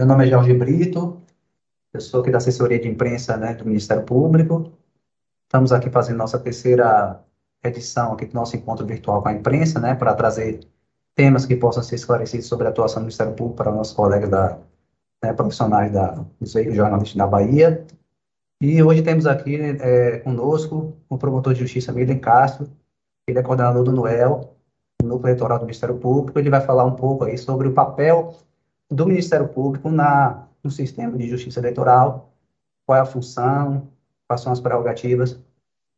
Meu 0.00 0.06
nome 0.06 0.24
é 0.24 0.30
Jorge 0.30 0.54
Brito, 0.54 1.20
eu 1.92 2.00
sou 2.00 2.22
aqui 2.22 2.30
da 2.30 2.38
assessoria 2.38 2.80
de 2.80 2.88
imprensa 2.88 3.36
né, 3.36 3.52
do 3.52 3.66
Ministério 3.66 4.02
Público. 4.02 4.72
Estamos 5.42 5.72
aqui 5.72 5.90
fazendo 5.90 6.16
nossa 6.16 6.38
terceira 6.38 7.22
edição 7.62 8.14
aqui 8.14 8.24
do 8.24 8.32
nosso 8.32 8.56
encontro 8.56 8.86
virtual 8.86 9.20
com 9.20 9.28
a 9.28 9.34
imprensa, 9.34 9.78
né, 9.78 9.94
para 9.94 10.14
trazer 10.14 10.60
temas 11.14 11.44
que 11.44 11.54
possam 11.54 11.82
ser 11.82 11.96
esclarecidos 11.96 12.46
sobre 12.46 12.66
a 12.66 12.70
atuação 12.70 13.02
do 13.02 13.04
Ministério 13.04 13.34
Público 13.34 13.62
para 13.62 13.70
nossos 13.72 13.92
colegas 13.92 14.30
da, 14.30 14.58
né, 15.22 15.34
profissionais 15.34 15.92
da, 15.92 16.24
dos 16.40 16.52
jornalistas 16.52 17.18
da 17.18 17.26
Bahia. 17.26 17.86
E 18.58 18.82
hoje 18.82 19.02
temos 19.02 19.26
aqui 19.26 19.54
é, 19.54 20.20
conosco 20.20 20.96
o 21.10 21.18
promotor 21.18 21.52
de 21.52 21.60
justiça 21.60 21.92
Milen 21.92 22.20
Castro, 22.20 22.70
ele 23.26 23.38
é 23.38 23.42
coordenador 23.42 23.84
do 23.84 23.92
NUEL, 23.92 24.56
do 25.02 25.06
Núcleo 25.06 25.28
Eleitoral 25.28 25.58
do 25.58 25.66
Ministério 25.66 25.98
Público. 25.98 26.38
Ele 26.38 26.48
vai 26.48 26.62
falar 26.62 26.86
um 26.86 26.96
pouco 26.96 27.24
aí 27.24 27.36
sobre 27.36 27.68
o 27.68 27.74
papel 27.74 28.34
do 28.90 29.06
Ministério 29.06 29.48
Público 29.48 29.90
na, 29.90 30.46
no 30.62 30.70
sistema 30.70 31.16
de 31.16 31.28
justiça 31.28 31.60
eleitoral, 31.60 32.32
qual 32.86 32.98
é 32.98 33.00
a 33.02 33.06
função, 33.06 33.88
quais 34.26 34.40
são 34.40 34.52
as 34.52 34.60
prerrogativas 34.60 35.34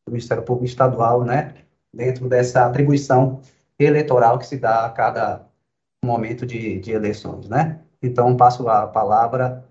do 0.06 0.10
Ministério 0.10 0.42
Público 0.42 0.66
Estadual, 0.66 1.24
né, 1.24 1.54
dentro 1.94 2.28
dessa 2.28 2.66
atribuição 2.66 3.40
eleitoral 3.78 4.38
que 4.38 4.46
se 4.46 4.58
dá 4.58 4.86
a 4.86 4.90
cada 4.90 5.46
momento 6.04 6.44
de, 6.44 6.78
de 6.80 6.92
eleições, 6.92 7.48
né. 7.48 7.80
Então, 8.02 8.36
passo 8.36 8.68
a 8.68 8.86
palavra 8.86 9.64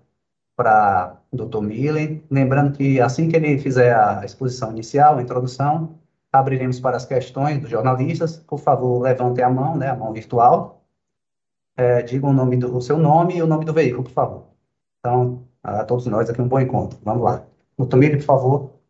para 0.56 1.18
o 1.30 1.36
doutor 1.36 1.62
Millen, 1.62 2.22
lembrando 2.30 2.72
que 2.72 3.00
assim 3.00 3.28
que 3.28 3.36
ele 3.36 3.58
fizer 3.58 3.94
a 3.94 4.24
exposição 4.24 4.70
inicial, 4.70 5.18
a 5.18 5.22
introdução, 5.22 5.98
abriremos 6.32 6.80
para 6.80 6.96
as 6.96 7.04
questões 7.04 7.60
dos 7.60 7.70
jornalistas. 7.70 8.36
Por 8.36 8.58
favor, 8.58 9.02
levantem 9.02 9.44
a 9.44 9.50
mão, 9.50 9.76
né, 9.76 9.90
a 9.90 9.96
mão 9.96 10.12
virtual. 10.12 10.81
É, 11.76 12.02
digam 12.02 12.30
o, 12.30 12.32
nome 12.32 12.56
do, 12.56 12.76
o 12.76 12.82
seu 12.82 12.98
nome 12.98 13.36
e 13.36 13.42
o 13.42 13.46
nome 13.46 13.64
do 13.64 13.72
veículo, 13.72 14.04
por 14.04 14.12
favor. 14.12 14.46
Então, 15.00 15.46
a 15.62 15.84
todos 15.84 16.06
nós 16.06 16.28
aqui 16.28 16.40
um 16.40 16.48
bom 16.48 16.60
encontro. 16.60 16.98
Vamos 17.02 17.22
lá. 17.22 17.46
Millen, 17.78 18.18
por 18.18 18.24
favor. 18.24 18.82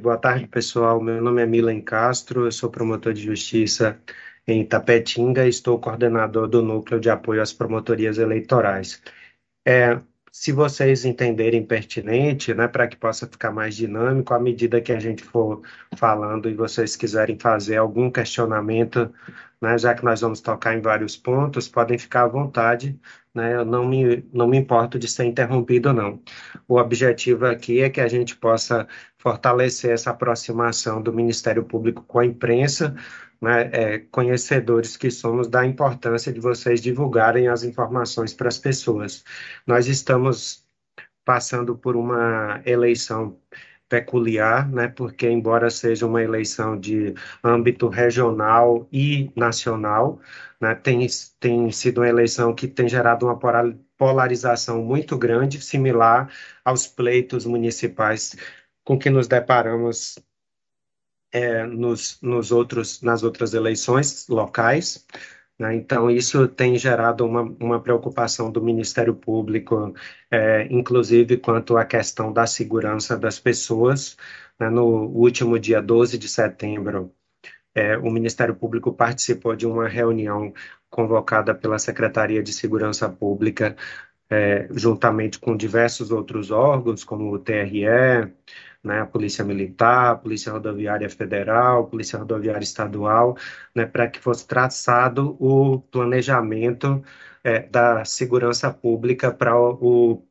Boa 0.00 0.16
tarde, 0.16 0.46
pessoal. 0.46 1.00
Meu 1.00 1.20
nome 1.20 1.42
é 1.42 1.46
Milan 1.46 1.80
Castro, 1.80 2.46
eu 2.46 2.52
sou 2.52 2.70
promotor 2.70 3.12
de 3.12 3.22
justiça 3.22 4.00
em 4.46 4.62
Itapetinga 4.62 5.44
e 5.44 5.50
estou 5.50 5.78
coordenador 5.78 6.48
do 6.48 6.62
Núcleo 6.62 6.98
de 6.98 7.10
Apoio 7.10 7.42
às 7.42 7.52
Promotorias 7.52 8.18
Eleitorais. 8.18 9.02
É, 9.66 10.00
se 10.36 10.50
vocês 10.50 11.04
entenderem 11.04 11.64
pertinente, 11.64 12.52
né, 12.52 12.66
para 12.66 12.88
que 12.88 12.96
possa 12.96 13.24
ficar 13.24 13.52
mais 13.52 13.76
dinâmico, 13.76 14.34
à 14.34 14.38
medida 14.40 14.80
que 14.80 14.92
a 14.92 14.98
gente 14.98 15.22
for 15.22 15.62
falando 15.96 16.50
e 16.50 16.54
vocês 16.54 16.96
quiserem 16.96 17.38
fazer 17.38 17.76
algum 17.76 18.10
questionamento, 18.10 19.14
né, 19.62 19.78
já 19.78 19.94
que 19.94 20.04
nós 20.04 20.22
vamos 20.22 20.40
tocar 20.40 20.76
em 20.76 20.80
vários 20.80 21.16
pontos, 21.16 21.68
podem 21.68 21.96
ficar 21.96 22.24
à 22.24 22.26
vontade, 22.26 22.98
né, 23.32 23.54
eu 23.54 23.64
não 23.64 23.86
me, 23.86 24.24
não 24.32 24.48
me 24.48 24.58
importo 24.58 24.98
de 24.98 25.06
ser 25.06 25.24
interrompido, 25.24 25.92
não. 25.92 26.20
O 26.66 26.78
objetivo 26.78 27.46
aqui 27.46 27.80
é 27.80 27.88
que 27.88 28.00
a 28.00 28.08
gente 28.08 28.36
possa 28.36 28.88
fortalecer 29.16 29.92
essa 29.92 30.10
aproximação 30.10 31.00
do 31.00 31.12
Ministério 31.12 31.64
Público 31.64 32.02
com 32.02 32.18
a 32.18 32.26
imprensa, 32.26 32.96
né, 33.40 33.70
é, 33.72 33.98
conhecedores 33.98 34.96
que 34.96 35.10
somos 35.10 35.48
da 35.48 35.66
importância 35.66 36.32
de 36.32 36.40
vocês 36.40 36.80
divulgarem 36.80 37.48
as 37.48 37.62
informações 37.62 38.32
para 38.34 38.48
as 38.48 38.58
pessoas. 38.58 39.24
Nós 39.66 39.86
estamos 39.88 40.64
passando 41.24 41.76
por 41.76 41.96
uma 41.96 42.60
eleição 42.66 43.38
peculiar, 43.88 44.68
né, 44.70 44.88
porque 44.88 45.28
embora 45.28 45.70
seja 45.70 46.06
uma 46.06 46.22
eleição 46.22 46.78
de 46.78 47.14
âmbito 47.42 47.88
regional 47.88 48.88
e 48.92 49.30
nacional, 49.36 50.20
né, 50.60 50.74
tem, 50.74 51.06
tem 51.38 51.70
sido 51.70 51.98
uma 51.98 52.08
eleição 52.08 52.54
que 52.54 52.66
tem 52.66 52.88
gerado 52.88 53.26
uma 53.26 53.38
polarização 53.96 54.82
muito 54.82 55.16
grande, 55.16 55.60
similar 55.60 56.30
aos 56.64 56.86
pleitos 56.86 57.46
municipais 57.46 58.34
com 58.84 58.98
que 58.98 59.10
nos 59.10 59.26
deparamos 59.26 60.18
é, 61.34 61.66
nos, 61.66 62.20
nos 62.22 62.52
outros, 62.52 63.02
nas 63.02 63.24
outras 63.24 63.54
eleições 63.54 64.28
locais. 64.28 65.04
Né? 65.58 65.74
Então, 65.76 66.08
isso 66.10 66.46
tem 66.48 66.78
gerado 66.78 67.26
uma, 67.26 67.42
uma 67.60 67.80
preocupação 67.82 68.50
do 68.52 68.62
Ministério 68.62 69.14
Público, 69.14 69.92
é, 70.30 70.66
inclusive 70.70 71.36
quanto 71.38 71.76
à 71.76 71.84
questão 71.84 72.32
da 72.32 72.46
segurança 72.46 73.18
das 73.18 73.40
pessoas. 73.40 74.16
Né? 74.58 74.70
No 74.70 74.84
último 75.08 75.58
dia 75.58 75.82
12 75.82 76.18
de 76.18 76.28
setembro, 76.28 77.12
é, 77.74 77.98
o 77.98 78.10
Ministério 78.10 78.54
Público 78.54 78.92
participou 78.92 79.56
de 79.56 79.66
uma 79.66 79.88
reunião 79.88 80.52
convocada 80.88 81.52
pela 81.54 81.78
Secretaria 81.78 82.42
de 82.42 82.52
Segurança 82.52 83.08
Pública, 83.08 83.76
é, 84.34 84.68
juntamente 84.72 85.38
com 85.38 85.56
diversos 85.56 86.10
outros 86.10 86.50
órgãos, 86.50 87.04
como 87.04 87.32
o 87.32 87.38
TRE, 87.38 87.84
né, 88.82 89.00
a 89.00 89.06
Polícia 89.06 89.44
Militar, 89.44 90.12
a 90.12 90.16
Polícia 90.16 90.52
Rodoviária 90.52 91.08
Federal, 91.08 91.82
a 91.82 91.86
Polícia 91.86 92.18
Rodoviária 92.18 92.64
Estadual, 92.64 93.36
né, 93.74 93.86
para 93.86 94.08
que 94.08 94.18
fosse 94.18 94.46
traçado 94.46 95.36
o 95.40 95.80
planejamento 95.90 97.02
é, 97.42 97.60
da 97.60 98.04
segurança 98.04 98.70
pública 98.72 99.30
para 99.32 99.58
o, 99.58 100.14
o 100.14 100.22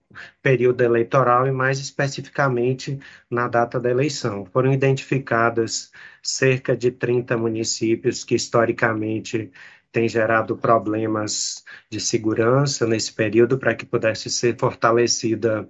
período 0.42 0.82
eleitoral 0.82 1.48
e 1.48 1.52
mais 1.52 1.80
especificamente 1.80 3.00
na 3.30 3.48
data 3.48 3.80
da 3.80 3.90
eleição. 3.90 4.46
Foram 4.46 4.72
identificadas 4.74 5.92
cerca 6.22 6.76
de 6.76 6.92
30 6.92 7.38
municípios 7.38 8.24
que 8.24 8.36
historicamente 8.36 9.52
têm 9.94 10.10
gerado 10.10 10.58
problemas 10.58 11.64
de 11.90 12.00
segurança 12.02 12.86
nesse 12.86 13.14
período 13.14 13.58
para 13.58 13.76
que 13.76 13.86
pudesse 13.86 14.30
ser 14.30 14.58
fortalecida 14.60 15.70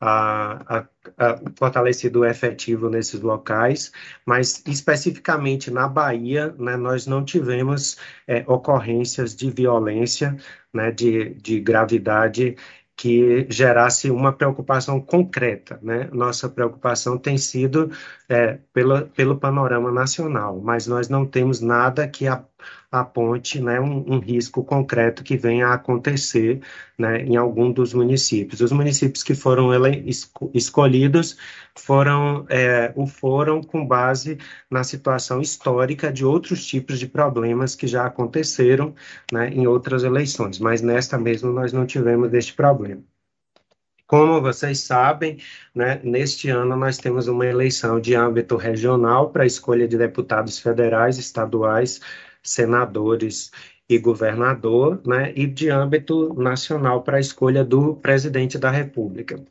a, 0.00 0.78
a, 0.78 0.88
a, 1.18 1.40
fortalecido 1.56 2.24
efetivo 2.24 2.88
nesses 2.90 3.20
locais, 3.20 3.92
mas 4.26 4.62
especificamente 4.66 5.70
na 5.70 5.88
Bahia, 5.88 6.54
né, 6.58 6.76
nós 6.76 7.06
não 7.06 7.24
tivemos 7.24 7.96
é, 8.26 8.44
ocorrências 8.46 9.34
de 9.34 9.50
violência, 9.50 10.36
né, 10.72 10.90
de, 10.90 11.34
de 11.34 11.60
gravidade 11.60 12.56
que 12.96 13.46
gerasse 13.50 14.10
uma 14.10 14.32
preocupação 14.32 15.00
concreta. 15.00 15.78
Né? 15.82 16.08
Nossa 16.12 16.48
preocupação 16.48 17.18
tem 17.18 17.36
sido 17.36 17.90
é, 18.28 18.58
pelo, 18.72 19.06
pelo 19.08 19.38
panorama 19.38 19.90
nacional, 19.90 20.60
mas 20.60 20.86
nós 20.86 21.08
não 21.08 21.26
temos 21.26 21.60
nada 21.60 22.06
que 22.06 22.26
aponte 22.90 23.60
né, 23.60 23.80
um, 23.80 24.14
um, 24.14 24.18
risco 24.18 24.62
concreto 24.62 25.24
que 25.24 25.36
venha 25.36 25.68
a 25.68 25.74
acontecer 25.74 26.60
né, 26.98 27.22
em 27.22 27.36
algum 27.36 27.72
dos 27.72 27.92
municípios. 27.92 28.60
Os 28.60 28.72
municípios 28.72 29.22
que 29.22 29.34
foram 29.34 29.70
escolhidos 30.52 31.36
foram, 31.76 32.46
é, 32.48 32.92
o 32.94 33.06
foram 33.06 33.62
com 33.62 33.86
base 33.86 34.38
na 34.70 34.84
situação 34.84 35.40
histórica 35.40 36.12
de 36.12 36.24
outros 36.24 36.64
tipos 36.66 36.98
de 36.98 37.06
problemas 37.06 37.74
que 37.74 37.86
já 37.86 38.06
aconteceram 38.06 38.94
né, 39.32 39.50
em 39.50 39.66
outras 39.66 40.04
eleições, 40.04 40.58
mas 40.58 40.82
nesta 40.82 41.18
mesmo 41.18 41.50
nós 41.52 41.72
não 41.72 41.86
tivemos 41.86 42.32
este 42.32 42.54
problema. 42.54 43.02
Como 44.06 44.40
vocês 44.40 44.80
sabem, 44.80 45.38
né, 45.74 45.98
neste 46.04 46.50
ano 46.50 46.76
nós 46.76 46.98
temos 46.98 47.26
uma 47.26 47.46
eleição 47.46 47.98
de 47.98 48.14
âmbito 48.14 48.56
regional 48.56 49.30
para 49.30 49.46
escolha 49.46 49.88
de 49.88 49.96
deputados 49.96 50.58
federais, 50.58 51.18
estaduais, 51.18 52.00
senadores 52.44 53.50
e 53.88 53.98
governador, 53.98 55.00
né, 55.06 55.32
e 55.34 55.46
de 55.46 55.70
âmbito 55.70 56.34
nacional 56.34 57.02
para 57.02 57.16
a 57.16 57.20
escolha 57.20 57.64
do 57.64 57.96
presidente 57.96 58.58
da 58.58 58.70
República. 58.70 59.42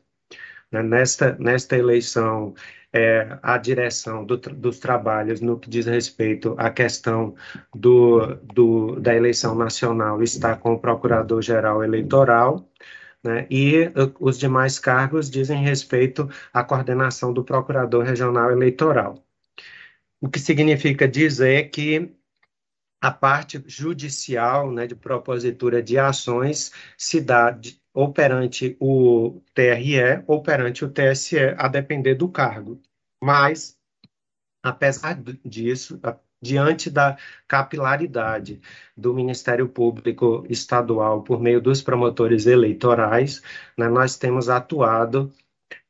Né, 0.70 0.82
nesta, 0.82 1.36
nesta 1.38 1.76
eleição, 1.76 2.54
é, 2.92 3.38
a 3.42 3.58
direção 3.58 4.24
do, 4.24 4.36
dos 4.36 4.78
trabalhos 4.78 5.40
no 5.40 5.58
que 5.58 5.68
diz 5.68 5.86
respeito 5.86 6.54
à 6.58 6.70
questão 6.70 7.34
do, 7.74 8.34
do, 8.36 9.00
da 9.00 9.14
eleição 9.14 9.54
nacional 9.54 10.22
está 10.22 10.56
com 10.56 10.74
o 10.74 10.78
Procurador-Geral 10.78 11.82
Eleitoral, 11.84 12.68
né, 13.22 13.46
e 13.50 13.90
os 14.20 14.38
demais 14.38 14.78
cargos 14.78 15.30
dizem 15.30 15.62
respeito 15.62 16.28
à 16.52 16.62
coordenação 16.62 17.32
do 17.32 17.42
Procurador 17.42 18.04
Regional 18.04 18.50
Eleitoral. 18.50 19.24
O 20.20 20.28
que 20.28 20.38
significa 20.38 21.08
dizer 21.08 21.70
que 21.70 22.12
a 23.04 23.10
parte 23.10 23.62
judicial 23.66 24.72
né, 24.72 24.86
de 24.86 24.94
propositura 24.94 25.82
de 25.82 25.98
ações 25.98 26.72
se 26.96 27.20
dá 27.20 27.50
de, 27.50 27.78
ou 27.92 28.10
perante 28.10 28.78
o 28.80 29.42
TRE 29.52 30.24
ou 30.26 30.42
perante 30.42 30.86
o 30.86 30.90
TSE, 30.90 31.54
a 31.58 31.68
depender 31.68 32.14
do 32.14 32.30
cargo. 32.30 32.80
Mas, 33.22 33.76
apesar 34.62 35.20
disso, 35.44 36.00
diante 36.40 36.88
da 36.88 37.18
capilaridade 37.46 38.58
do 38.96 39.12
Ministério 39.12 39.68
Público 39.68 40.46
Estadual 40.48 41.22
por 41.22 41.38
meio 41.38 41.60
dos 41.60 41.82
promotores 41.82 42.46
eleitorais, 42.46 43.42
né, 43.76 43.86
nós 43.86 44.16
temos 44.16 44.48
atuado 44.48 45.30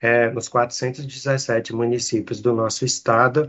é, 0.01 0.31
nos 0.31 0.49
417 0.49 1.73
municípios 1.73 2.41
do 2.41 2.53
nosso 2.53 2.85
estado 2.85 3.47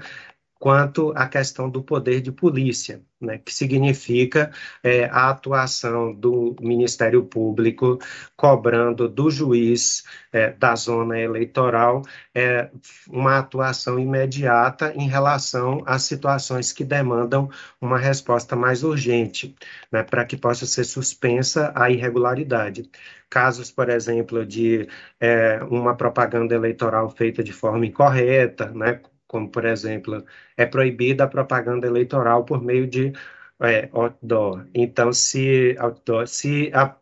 quanto 0.59 1.11
à 1.15 1.27
questão 1.27 1.69
do 1.69 1.83
poder 1.83 2.21
de 2.21 2.31
polícia, 2.31 3.01
né, 3.19 3.37
que 3.37 3.53
significa 3.53 4.51
é, 4.83 5.05
a 5.05 5.29
atuação 5.29 6.13
do 6.13 6.55
Ministério 6.59 7.23
Público 7.23 7.99
cobrando 8.35 9.07
do 9.09 9.29
juiz 9.29 10.03
é, 10.31 10.51
da 10.51 10.75
zona 10.75 11.19
eleitoral 11.19 12.01
é, 12.33 12.69
uma 13.07 13.37
atuação 13.39 13.99
imediata 13.99 14.93
em 14.95 15.07
relação 15.07 15.83
às 15.85 16.03
situações 16.03 16.71
que 16.71 16.83
demandam 16.83 17.49
uma 17.79 17.97
resposta 17.97 18.55
mais 18.55 18.83
urgente, 18.83 19.55
né, 19.91 20.03
para 20.03 20.25
que 20.25 20.37
possa 20.37 20.65
ser 20.65 20.83
suspensa 20.85 21.71
a 21.75 21.89
irregularidade. 21.89 22.89
Casos, 23.29 23.71
por 23.71 23.89
exemplo, 23.89 24.45
de 24.45 24.87
é, 25.19 25.59
uma 25.69 25.95
propaganda 25.95 26.55
eleitoral 26.55 27.09
feita 27.09 27.43
de 27.43 27.51
forma 27.51 27.85
incorreta, 27.85 28.71
né, 28.71 29.01
como, 29.27 29.49
por 29.49 29.65
exemplo, 29.65 30.23
é 30.57 30.65
proibida 30.65 31.23
a 31.25 31.27
propaganda 31.27 31.87
eleitoral 31.87 32.45
por 32.45 32.61
meio 32.61 32.87
de 32.87 33.13
é, 33.61 33.89
outdoor. 33.93 34.67
Então, 34.73 35.13
se, 35.13 35.75
outdoor, 35.79 36.27
se 36.27 36.71
a, 36.73 36.95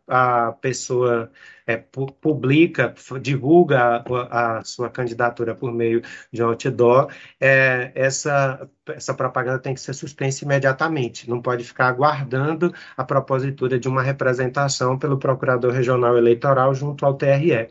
a 0.48 0.52
pessoa 0.52 1.30
é, 1.66 1.76
publica, 1.76 2.94
divulga 3.20 4.04
a, 4.30 4.58
a, 4.58 4.64
sua 4.64 4.90
candidatura 4.90 5.54
por 5.54 5.72
meio 5.72 6.02
de 6.32 6.42
outdoor, 6.42 7.12
é, 7.40 7.92
essa, 7.94 8.68
essa 8.88 9.14
propaganda 9.14 9.58
tem 9.58 9.74
que 9.74 9.80
ser 9.80 9.94
suspensa 9.94 10.44
imediatamente, 10.44 11.28
não 11.28 11.40
pode 11.42 11.64
ficar 11.64 11.88
aguardando 11.88 12.72
a 12.96 13.04
propositura 13.04 13.78
de 13.78 13.88
uma 13.88 14.02
representação 14.02 14.98
pelo 14.98 15.18
Procurador 15.18 15.72
Regional 15.72 16.16
Eleitoral 16.16 16.74
junto 16.74 17.04
ao 17.04 17.14
TRE. 17.14 17.68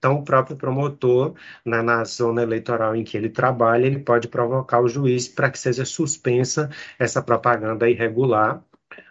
Então, 0.00 0.14
o 0.16 0.24
próprio 0.24 0.56
promotor, 0.56 1.34
na, 1.62 1.82
na, 1.82 2.04
zona 2.04 2.42
eleitoral 2.42 2.96
em 2.96 3.04
que 3.04 3.18
ele 3.18 3.28
trabalha, 3.28 3.86
ele 3.86 3.98
pode 3.98 4.28
provocar 4.28 4.80
o 4.80 4.88
juiz 4.88 5.28
para 5.28 5.50
que 5.50 5.58
seja 5.58 5.84
suspensa 5.84 6.70
essa 6.98 7.22
propaganda 7.22 7.88
irregular, 7.88 8.64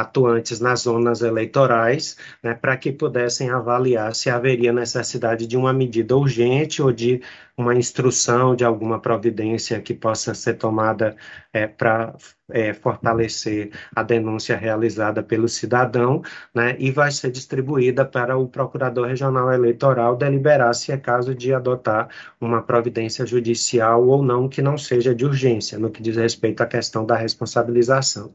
atuantes 0.00 0.60
nas 0.60 0.80
zonas 0.80 1.22
eleitorais, 1.22 2.16
né, 2.42 2.54
para 2.54 2.76
que 2.76 2.92
pudessem 2.92 3.50
avaliar 3.50 4.14
se 4.14 4.30
haveria 4.30 4.72
necessidade 4.72 5.46
de 5.46 5.56
uma 5.56 5.72
medida 5.72 6.16
urgente 6.16 6.82
ou 6.82 6.92
de 6.92 7.20
uma 7.56 7.74
instrução 7.74 8.54
de 8.54 8.64
alguma 8.64 9.00
providência 9.00 9.80
que 9.80 9.94
possa 9.94 10.34
ser 10.34 10.54
tomada 10.54 11.16
é, 11.52 11.66
para 11.66 12.14
é, 12.50 12.72
fortalecer 12.74 13.70
a 13.94 14.02
denúncia 14.02 14.56
realizada 14.56 15.22
pelo 15.22 15.48
cidadão, 15.48 16.22
né, 16.54 16.76
e 16.78 16.90
vai 16.90 17.10
ser 17.10 17.30
distribuída 17.30 18.04
para 18.04 18.36
o 18.36 18.46
Procurador 18.48 19.06
Regional 19.08 19.50
Eleitoral 19.52 20.16
deliberar 20.16 20.74
se 20.74 20.92
é 20.92 20.96
caso 20.98 21.34
de 21.34 21.52
adotar 21.54 22.08
uma 22.40 22.62
providência 22.62 23.24
judicial 23.26 24.06
ou 24.06 24.22
não 24.22 24.48
que 24.48 24.60
não 24.62 24.76
seja 24.76 25.14
de 25.14 25.24
urgência, 25.24 25.78
no 25.78 25.90
que 25.90 26.02
diz 26.02 26.16
respeito 26.16 26.62
à 26.62 26.66
questão 26.66 27.04
da 27.06 27.16
responsabilização. 27.16 28.34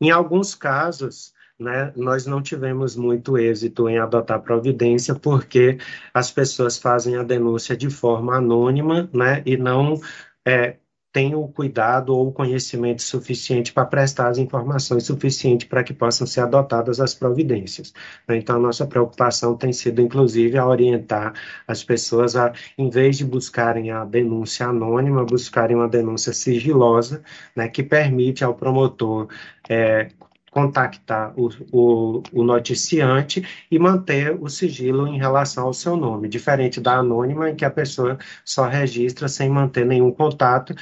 Em 0.00 0.10
alguns 0.10 0.54
casos, 0.54 1.34
né, 1.58 1.92
nós 1.96 2.26
não 2.26 2.40
tivemos 2.40 2.94
muito 2.94 3.36
êxito 3.36 3.88
em 3.88 3.98
adotar 3.98 4.40
providência, 4.42 5.14
porque 5.14 5.78
as 6.14 6.30
pessoas 6.30 6.78
fazem 6.78 7.16
a 7.16 7.22
denúncia 7.22 7.76
de 7.76 7.90
forma 7.90 8.36
anônima 8.36 9.10
né, 9.12 9.42
e 9.44 9.56
não 9.56 10.00
é, 10.46 10.76
têm 11.18 11.34
o 11.34 11.48
cuidado 11.48 12.14
ou 12.14 12.28
o 12.28 12.32
conhecimento 12.32 13.02
suficiente 13.02 13.72
para 13.72 13.84
prestar 13.84 14.28
as 14.28 14.38
informações 14.38 15.02
suficientes 15.02 15.66
para 15.66 15.82
que 15.82 15.92
possam 15.92 16.24
ser 16.28 16.42
adotadas 16.42 17.00
as 17.00 17.12
providências. 17.12 17.92
Então, 18.28 18.54
a 18.54 18.58
nossa 18.60 18.86
preocupação 18.86 19.56
tem 19.56 19.72
sido, 19.72 20.00
inclusive, 20.00 20.56
a 20.56 20.64
orientar 20.64 21.34
as 21.66 21.82
pessoas 21.82 22.36
a, 22.36 22.52
em 22.78 22.88
vez 22.88 23.18
de 23.18 23.24
buscarem 23.24 23.90
a 23.90 24.04
denúncia 24.04 24.68
anônima, 24.68 25.24
buscarem 25.24 25.76
uma 25.76 25.88
denúncia 25.88 26.32
sigilosa, 26.32 27.20
né, 27.56 27.66
que 27.66 27.82
permite 27.82 28.44
ao 28.44 28.54
promotor 28.54 29.26
é, 29.68 30.10
contactar 30.58 31.32
o, 31.36 31.48
o, 31.70 32.22
o, 32.32 32.42
noticiante 32.42 33.46
e 33.70 33.78
manter 33.78 34.36
o 34.40 34.48
sigilo 34.48 35.06
em 35.06 35.16
relação 35.16 35.66
ao 35.66 35.72
seu 35.72 35.96
nome, 35.96 36.28
diferente 36.28 36.80
da 36.80 36.96
anônima, 36.96 37.50
em 37.50 37.54
que 37.54 37.64
a 37.64 37.70
pessoa 37.70 38.18
só 38.44 38.66
registra 38.66 39.28
sem 39.28 39.48
manter 39.48 39.86
nenhum 39.86 40.10
contato, 40.10 40.74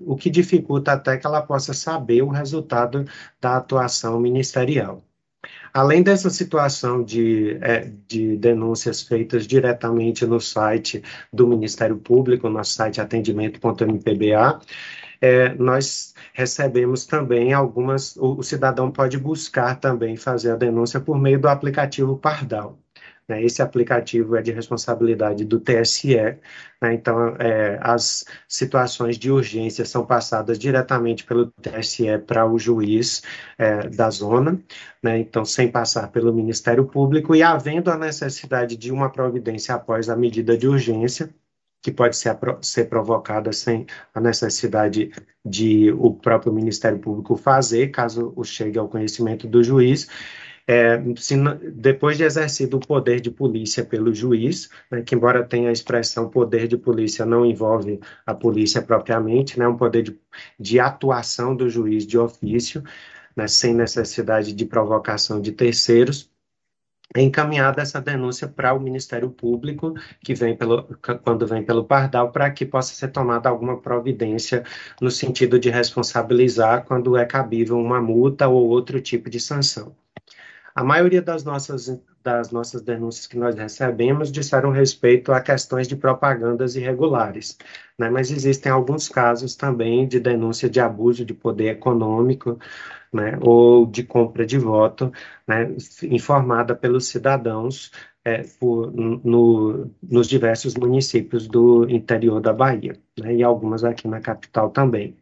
o 0.00 0.16
que 0.16 0.30
dificulta 0.30 0.92
até 0.92 1.18
que 1.18 1.26
ela 1.26 1.42
possa 1.42 1.74
saber 1.74 2.22
o 2.22 2.28
resultado 2.28 3.04
da 3.38 3.58
atuação 3.58 4.18
ministerial. 4.18 5.04
Além 5.74 6.02
dessa 6.02 6.30
situação 6.30 7.04
de, 7.04 7.58
é, 7.60 7.92
de 8.08 8.36
denúncias 8.38 9.02
feitas 9.02 9.46
diretamente 9.46 10.24
no 10.26 10.40
site 10.40 11.02
do 11.30 11.46
Ministério 11.46 11.98
Público, 11.98 12.48
no 12.48 12.64
site 12.64 13.00
atendimento.mpba, 13.00 14.60
é, 15.20 15.54
nós 15.54 16.14
recebemos 16.32 17.06
também 17.06 17.52
algumas, 17.52 18.16
o, 18.16 18.38
o, 18.38 18.42
cidadão 18.42 18.90
pode 18.90 19.18
buscar 19.18 19.78
também 19.80 20.16
fazer 20.16 20.52
a 20.52 20.56
denúncia 20.56 21.00
por 21.00 21.18
meio 21.18 21.40
do 21.40 21.48
aplicativo 21.48 22.16
Pardal. 22.16 22.78
Né? 23.28 23.42
Esse 23.42 23.60
aplicativo 23.60 24.36
é 24.36 24.42
de 24.42 24.52
responsabilidade 24.52 25.44
do 25.44 25.60
TSE, 25.60 26.16
né? 26.80 26.94
então 26.94 27.36
é, 27.38 27.78
as 27.82 28.24
situações 28.48 29.18
de 29.18 29.30
urgência 29.30 29.84
são 29.84 30.06
passadas 30.06 30.58
diretamente 30.58 31.24
pelo 31.24 31.52
TSE 31.60 32.18
para 32.26 32.46
o 32.46 32.58
juiz 32.58 33.22
é, 33.58 33.88
da 33.88 34.08
zona, 34.08 34.58
né? 35.02 35.18
então 35.18 35.44
sem 35.44 35.70
passar 35.70 36.10
pelo 36.10 36.32
Ministério 36.32 36.86
Público, 36.86 37.34
e 37.34 37.42
havendo 37.42 37.90
a 37.90 37.98
necessidade 37.98 38.76
de 38.76 38.90
uma 38.90 39.10
providência 39.10 39.74
após 39.74 40.08
a 40.08 40.16
medida 40.16 40.56
de 40.56 40.66
urgência, 40.66 41.28
que 41.82 41.92
pode 41.92 42.16
ser, 42.16 42.36
ser 42.62 42.86
provocada 42.86 43.52
sem 43.52 43.86
a 44.14 44.20
necessidade 44.20 45.12
de 45.44 45.92
o 45.92 46.14
próprio 46.14 46.52
Ministério 46.52 46.98
Público 46.98 47.36
fazer, 47.36 47.88
caso 47.88 48.34
chegue 48.44 48.78
ao 48.78 48.88
conhecimento 48.88 49.46
do 49.46 49.62
juiz. 49.62 50.08
É, 50.70 51.02
se, 51.16 51.34
depois 51.72 52.18
de 52.18 52.24
exercido 52.24 52.76
o 52.76 52.80
poder 52.80 53.20
de 53.22 53.30
polícia 53.30 53.82
pelo 53.82 54.14
juiz, 54.14 54.68
né, 54.90 55.00
que 55.00 55.14
embora 55.14 55.42
tenha 55.42 55.70
a 55.70 55.72
expressão 55.72 56.28
poder 56.28 56.68
de 56.68 56.76
polícia, 56.76 57.24
não 57.24 57.46
envolve 57.46 57.98
a 58.26 58.34
polícia 58.34 58.82
propriamente, 58.82 59.58
né, 59.58 59.66
um 59.66 59.78
poder 59.78 60.02
de, 60.02 60.20
de 60.60 60.78
atuação 60.78 61.56
do 61.56 61.70
juiz 61.70 62.06
de 62.06 62.18
ofício, 62.18 62.84
né, 63.34 63.48
sem 63.48 63.72
necessidade 63.72 64.52
de 64.52 64.66
provocação 64.66 65.40
de 65.40 65.52
terceiros, 65.52 66.30
é 67.16 67.22
encaminhada 67.22 67.80
essa 67.80 68.00
denúncia 68.00 68.46
para 68.46 68.74
o 68.74 68.80
Ministério 68.80 69.30
Público, 69.30 69.94
que 70.22 70.34
vem 70.34 70.56
pelo, 70.56 70.84
quando 71.22 71.46
vem 71.46 71.64
pelo 71.64 71.84
Pardal, 71.84 72.30
para 72.30 72.50
que 72.50 72.66
possa 72.66 72.94
ser 72.94 73.08
tomada 73.08 73.48
alguma 73.48 73.80
providência 73.80 74.62
no 75.00 75.10
sentido 75.10 75.58
de 75.58 75.70
responsabilizar 75.70 76.84
quando 76.84 77.16
é 77.16 77.24
cabível 77.24 77.78
uma 77.78 78.00
multa 78.00 78.46
ou 78.48 78.68
outro 78.68 79.00
tipo 79.00 79.30
de 79.30 79.40
sanção. 79.40 79.96
A 80.74 80.84
maioria 80.84 81.22
das 81.22 81.44
nossas, 81.44 81.88
das 82.22 82.50
nossas 82.50 82.82
denúncias 82.82 83.26
que 83.26 83.38
nós 83.38 83.54
recebemos 83.54 84.30
disseram 84.30 84.70
respeito 84.70 85.32
a 85.32 85.40
questões 85.40 85.88
de 85.88 85.96
propagandas 85.96 86.76
irregulares, 86.76 87.56
né? 87.98 88.10
mas 88.10 88.30
existem 88.30 88.70
alguns 88.70 89.08
casos 89.08 89.54
também 89.54 90.06
de 90.06 90.20
denúncia 90.20 90.68
de 90.68 90.80
abuso 90.80 91.24
de 91.24 91.34
poder 91.34 91.70
econômico, 91.70 92.58
né, 93.12 93.38
ou 93.40 93.86
de 93.86 94.02
compra 94.02 94.44
de 94.44 94.58
voto, 94.58 95.12
né, 95.46 95.74
informada 96.02 96.74
pelos 96.74 97.06
cidadãos 97.06 97.90
é, 98.24 98.42
por, 98.60 98.92
no, 98.92 99.90
nos 100.02 100.28
diversos 100.28 100.74
municípios 100.74 101.48
do 101.48 101.88
interior 101.88 102.40
da 102.40 102.52
Bahia, 102.52 103.00
né, 103.18 103.34
e 103.36 103.42
algumas 103.42 103.84
aqui 103.84 104.06
na 104.06 104.20
capital 104.20 104.70
também. 104.70 105.16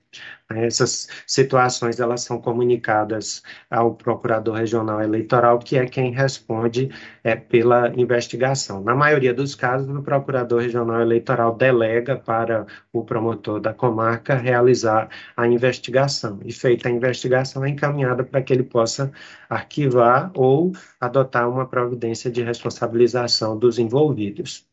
Essas 0.49 1.09
situações 1.27 1.99
elas 1.99 2.23
são 2.23 2.41
comunicadas 2.41 3.43
ao 3.69 3.95
procurador 3.95 4.55
regional 4.55 5.03
eleitoral, 5.03 5.59
que 5.59 5.77
é 5.77 5.87
quem 5.87 6.13
responde 6.13 6.89
é, 7.25 7.35
pela 7.35 7.93
investigação. 7.97 8.83
Na 8.83 8.95
maioria 8.95 9.35
dos 9.35 9.57
casos, 9.57 9.89
o 9.89 10.03
procurador 10.03 10.61
regional 10.63 11.01
eleitoral 11.01 11.57
delega 11.57 12.17
para 12.17 12.65
o 12.93 13.05
promotor 13.05 13.61
da 13.61 13.75
comarca 13.75 14.37
realizar 14.37 15.09
a 15.37 15.49
investigação. 15.49 16.39
E 16.45 16.53
feita 16.53 16.89
a 16.89 16.93
investigação, 16.93 17.65
é 17.65 17.69
encaminhada 17.71 18.23
para 18.23 18.41
que 18.43 18.53
ele 18.53 18.63
possa 18.63 19.11
arquivar 19.51 20.31
ou 20.35 20.73
adotar 21.01 21.51
uma 21.51 21.67
providência 21.67 22.31
de 22.31 22.43
responsabilização 22.43 23.59
dos 23.59 23.79
envolvidos. 23.79 24.65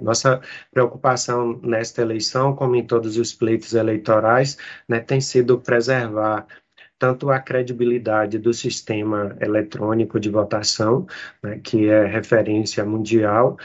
Nossa 0.00 0.40
preocupação 0.70 1.60
nesta 1.62 2.02
eleição, 2.02 2.54
como 2.54 2.74
em 2.76 2.86
todos 2.86 3.16
os 3.16 3.32
pleitos 3.32 3.74
eleitorais, 3.74 4.56
né, 4.88 5.00
tem 5.00 5.20
sido 5.20 5.60
preservar 5.60 6.46
tanto 6.98 7.30
a 7.30 7.38
credibilidade 7.38 8.38
do 8.38 8.52
sistema 8.54 9.36
eletrônico 9.40 10.18
de 10.18 10.30
votação, 10.30 11.06
né, 11.42 11.60
que 11.62 11.88
é 11.88 12.06
referência 12.06 12.84
mundial, 12.84 13.58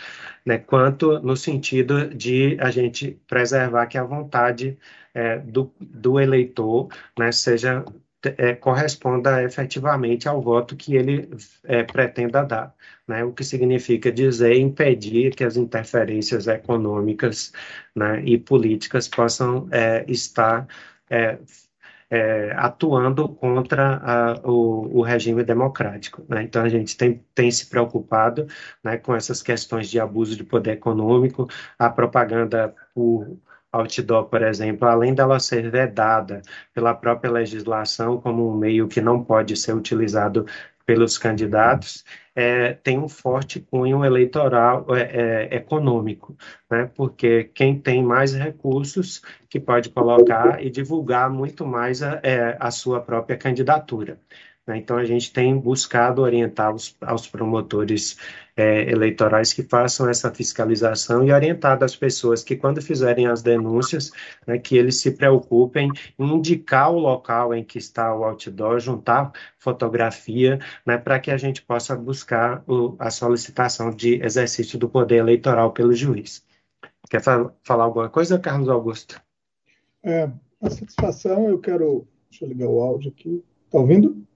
né, 0.46 0.58
quanto 0.58 1.20
no 1.20 1.38
sentido 1.38 2.10
de 2.10 2.58
a 2.60 2.70
gente 2.72 3.20
preservar 3.28 3.88
que 3.88 3.98
a 3.98 4.04
vontade 4.04 4.78
é, 5.14 5.38
do, 5.40 5.74
do 5.80 6.20
eleitor 6.20 6.90
né, 7.18 7.32
seja 7.32 7.86
é, 8.38 8.56
corresponda 8.56 9.44
efetivamente 9.44 10.28
ao 10.28 10.42
voto 10.42 10.76
que 10.76 10.96
ele 10.96 11.30
é, 11.64 11.84
pretenda 11.84 12.44
dar, 12.44 12.76
né? 13.08 13.24
o 13.24 13.32
que 13.32 13.44
significa 13.44 14.12
dizer 14.12 14.56
impedir 14.56 15.34
que 15.36 15.44
as 15.44 15.56
interferências 15.58 16.48
econômicas 16.48 17.54
né, 17.96 18.22
e 18.24 18.38
políticas 18.38 19.08
possam 19.08 19.68
é, 19.72 20.04
estar 20.08 20.68
é, 21.10 21.40
é, 22.10 22.52
atuando 22.58 23.30
contra 23.30 23.98
a, 24.04 24.42
o, 24.44 25.00
o, 25.00 25.02
regime 25.02 25.44
democrático. 25.44 26.26
Né? 26.28 26.44
Então, 26.44 26.64
a 26.64 26.70
gente 26.70 26.98
tem, 26.98 27.24
tem 27.36 27.52
se 27.52 27.68
preocupado 27.68 28.48
né, 28.84 28.98
com 28.98 29.16
essas 29.16 29.42
questões 29.44 29.90
de 29.90 30.00
abuso 30.00 30.36
de 30.36 30.44
poder 30.44 30.72
econômico, 30.72 31.48
a 31.78 31.90
propaganda 31.90 32.74
por 32.94 33.38
outdoor, 33.72 34.26
por 34.26 34.42
exemplo, 34.42 34.88
além 34.88 35.14
dela 35.14 35.40
ser 35.40 35.70
vedada 35.70 36.42
pela 36.74 36.94
própria 36.94 37.32
legislação 37.32 38.20
como 38.20 38.50
um 38.50 38.58
meio 38.58 38.88
que 38.88 39.02
não 39.02 39.24
pode 39.24 39.56
ser 39.56 39.74
utilizado 39.74 40.46
pelos 40.86 41.20
candidatos, 41.20 42.04
é, 42.36 42.74
tem 42.74 42.98
um 42.98 43.08
forte 43.08 43.60
cunho 43.60 44.04
eleitoral 44.04 44.88
é, 44.96 45.02
é, 45.52 45.56
econômico, 45.56 46.36
né? 46.68 46.90
porque 46.96 47.44
quem 47.54 47.80
tem 47.80 48.02
mais 48.02 48.34
recursos 48.34 49.22
que 49.48 49.60
pode 49.60 49.90
colocar 49.92 50.64
e 50.64 50.70
divulgar 50.72 51.30
muito 51.30 51.64
mais 51.64 52.02
a, 52.02 52.20
é, 52.24 52.58
a 52.60 52.72
sua 52.72 53.00
própria 53.02 53.38
candidatura. 53.38 54.18
Né? 54.70 54.78
Então, 54.78 54.98
a 54.98 55.04
gente 55.04 55.34
tem 55.34 55.58
buscado 55.58 56.22
orientar 56.22 56.74
os, 56.74 56.96
aos 57.02 57.28
promotores 57.28 58.18
é, 58.56 58.92
eleitorais 58.92 59.52
que 59.52 59.64
façam 59.64 60.08
essa 60.08 60.32
fiscalização 60.32 61.26
e 61.26 61.32
orientar 61.32 61.84
as 61.84 61.96
pessoas 61.96 62.44
que, 62.44 62.56
quando 62.56 62.80
fizerem 62.80 63.26
as 63.26 63.42
denúncias, 63.42 64.12
né, 64.46 64.60
que 64.60 64.78
eles 64.78 65.02
se 65.02 65.10
preocupem 65.10 65.90
em 66.20 66.36
indicar 66.36 66.92
o 66.92 67.00
local 67.00 67.52
em 67.52 67.64
que 67.64 67.80
está 67.80 68.14
o 68.16 68.24
outdoor, 68.24 68.80
juntar 68.80 69.32
fotografia, 69.58 70.60
né, 70.86 71.00
para 71.00 71.20
que 71.20 71.32
a 71.32 71.38
gente 71.38 71.64
possa 71.64 71.96
buscar 71.96 72.64
o, 72.68 72.96
a 73.00 73.10
solicitação 73.10 73.90
de 73.90 74.24
exercício 74.24 74.78
do 74.78 74.88
poder 74.88 75.16
eleitoral 75.16 75.72
pelo 75.72 75.94
juiz. 75.94 76.46
Quer 77.10 77.24
falar 77.24 77.86
alguma 77.86 78.08
coisa, 78.08 78.38
Carlos 78.38 78.70
Augusto? 78.70 79.20
É, 80.04 80.30
a 80.62 80.70
satisfação, 80.70 81.50
eu 81.50 81.58
quero. 81.58 82.08
Deixa 82.30 82.46
eu 82.46 82.50
ligar 82.50 82.70
o 82.70 82.80
áudio 82.80 83.10
aqui. 83.10 83.44
Está 83.66 83.80
ouvindo? 83.80 84.29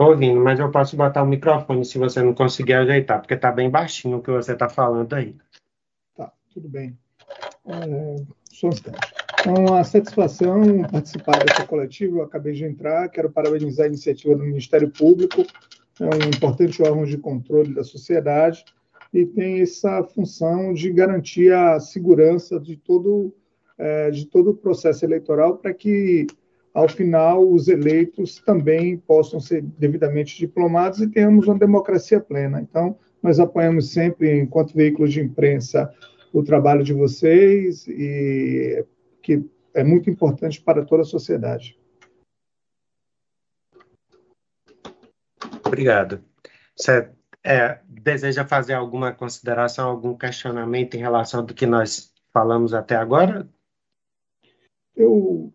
Estou 0.00 0.14
ouvindo, 0.14 0.40
mas 0.40 0.58
eu 0.58 0.70
posso 0.70 0.96
botar 0.96 1.22
o 1.22 1.26
microfone 1.26 1.84
se 1.84 1.98
você 1.98 2.22
não 2.22 2.32
conseguir 2.32 2.72
ajeitar, 2.72 3.20
porque 3.20 3.34
está 3.34 3.52
bem 3.52 3.68
baixinho 3.68 4.16
o 4.16 4.22
que 4.22 4.30
você 4.30 4.54
está 4.54 4.66
falando 4.66 5.12
aí. 5.12 5.36
Tá, 6.16 6.32
tudo 6.54 6.70
bem. 6.70 6.98
É, 7.66 7.84
um 7.84 8.26
instante. 8.50 8.98
Então, 9.40 9.84
satisfação 9.84 10.62
participar 10.90 11.44
dessa 11.44 11.66
coletiva, 11.66 12.16
eu 12.16 12.22
acabei 12.22 12.54
de 12.54 12.64
entrar, 12.64 13.10
quero 13.10 13.30
parabenizar 13.30 13.84
a 13.84 13.88
iniciativa 13.88 14.34
do 14.34 14.42
Ministério 14.42 14.90
Público, 14.90 15.42
é 16.00 16.04
um 16.06 16.28
importante 16.34 16.82
órgão 16.82 17.04
de 17.04 17.18
controle 17.18 17.74
da 17.74 17.84
sociedade 17.84 18.64
e 19.12 19.26
tem 19.26 19.60
essa 19.60 20.02
função 20.02 20.72
de 20.72 20.90
garantir 20.90 21.52
a 21.52 21.78
segurança 21.78 22.58
de 22.58 22.74
todo, 22.74 23.34
é, 23.76 24.10
de 24.10 24.24
todo 24.24 24.52
o 24.52 24.56
processo 24.56 25.04
eleitoral 25.04 25.58
para 25.58 25.74
que 25.74 26.26
ao 26.72 26.88
final, 26.88 27.48
os 27.50 27.68
eleitos 27.68 28.36
também 28.40 28.96
possam 28.96 29.40
ser 29.40 29.62
devidamente 29.62 30.38
diplomados 30.38 31.00
e 31.00 31.08
tenhamos 31.08 31.46
uma 31.48 31.58
democracia 31.58 32.20
plena. 32.20 32.60
Então, 32.60 32.96
nós 33.22 33.40
apoiamos 33.40 33.92
sempre, 33.92 34.40
enquanto 34.40 34.74
veículos 34.74 35.12
de 35.12 35.20
imprensa, 35.20 35.92
o 36.32 36.42
trabalho 36.42 36.84
de 36.84 36.92
vocês 36.92 37.86
e 37.88 38.84
que 39.22 39.44
é 39.74 39.82
muito 39.82 40.08
importante 40.08 40.60
para 40.60 40.84
toda 40.84 41.02
a 41.02 41.04
sociedade. 41.06 41.78
Obrigado. 45.66 46.22
Você 46.76 47.10
é, 47.44 47.80
deseja 47.88 48.44
fazer 48.44 48.74
alguma 48.74 49.12
consideração, 49.12 49.88
algum 49.88 50.16
questionamento 50.16 50.94
em 50.94 51.00
relação 51.00 51.40
ao 51.40 51.46
que 51.46 51.66
nós 51.66 52.12
falamos 52.32 52.74
até 52.74 52.96
agora? 52.96 53.48
Eu 54.96 55.52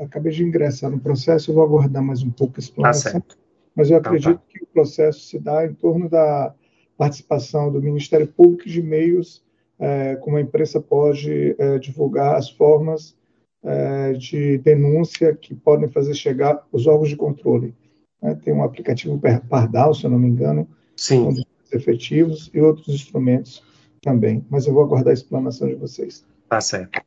acabei 0.00 0.32
de 0.32 0.44
ingressar 0.44 0.90
no 0.90 0.98
processo, 0.98 1.50
eu 1.50 1.54
vou 1.54 1.64
aguardar 1.64 2.02
mais 2.02 2.22
um 2.22 2.30
pouco 2.30 2.54
a 2.56 2.60
explanação, 2.60 3.20
tá 3.20 3.36
mas 3.74 3.90
eu 3.90 3.98
então 3.98 4.12
acredito 4.12 4.38
tá. 4.38 4.44
que 4.48 4.62
o 4.62 4.66
processo 4.66 5.20
se 5.20 5.38
dá 5.38 5.64
em 5.64 5.74
torno 5.74 6.08
da 6.08 6.54
participação 6.96 7.72
do 7.72 7.80
Ministério 7.80 8.26
Público 8.26 8.68
de 8.68 8.82
meios 8.82 9.42
é, 9.80 10.16
como 10.16 10.36
a 10.36 10.40
imprensa 10.40 10.78
pode 10.80 11.56
é, 11.58 11.78
divulgar 11.78 12.36
as 12.36 12.50
formas 12.50 13.16
é, 13.62 14.12
de 14.12 14.58
denúncia 14.58 15.34
que 15.34 15.54
podem 15.54 15.88
fazer 15.88 16.14
chegar 16.14 16.66
os 16.70 16.86
órgãos 16.86 17.08
de 17.08 17.16
controle. 17.16 17.74
Né? 18.22 18.34
Tem 18.44 18.52
um 18.52 18.62
aplicativo 18.62 19.18
Pardal, 19.48 19.94
se 19.94 20.04
eu 20.04 20.10
não 20.10 20.18
me 20.18 20.28
engano, 20.28 20.68
Sim. 20.94 21.42
efetivos 21.72 22.50
e 22.52 22.60
outros 22.60 22.88
instrumentos 22.88 23.64
também. 24.02 24.44
Mas 24.50 24.66
eu 24.66 24.74
vou 24.74 24.82
aguardar 24.82 25.12
a 25.12 25.14
explanação 25.14 25.66
de 25.66 25.74
vocês. 25.76 26.26
Tá 26.48 26.60
certo. 26.60 27.00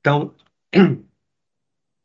Então, 0.00 0.32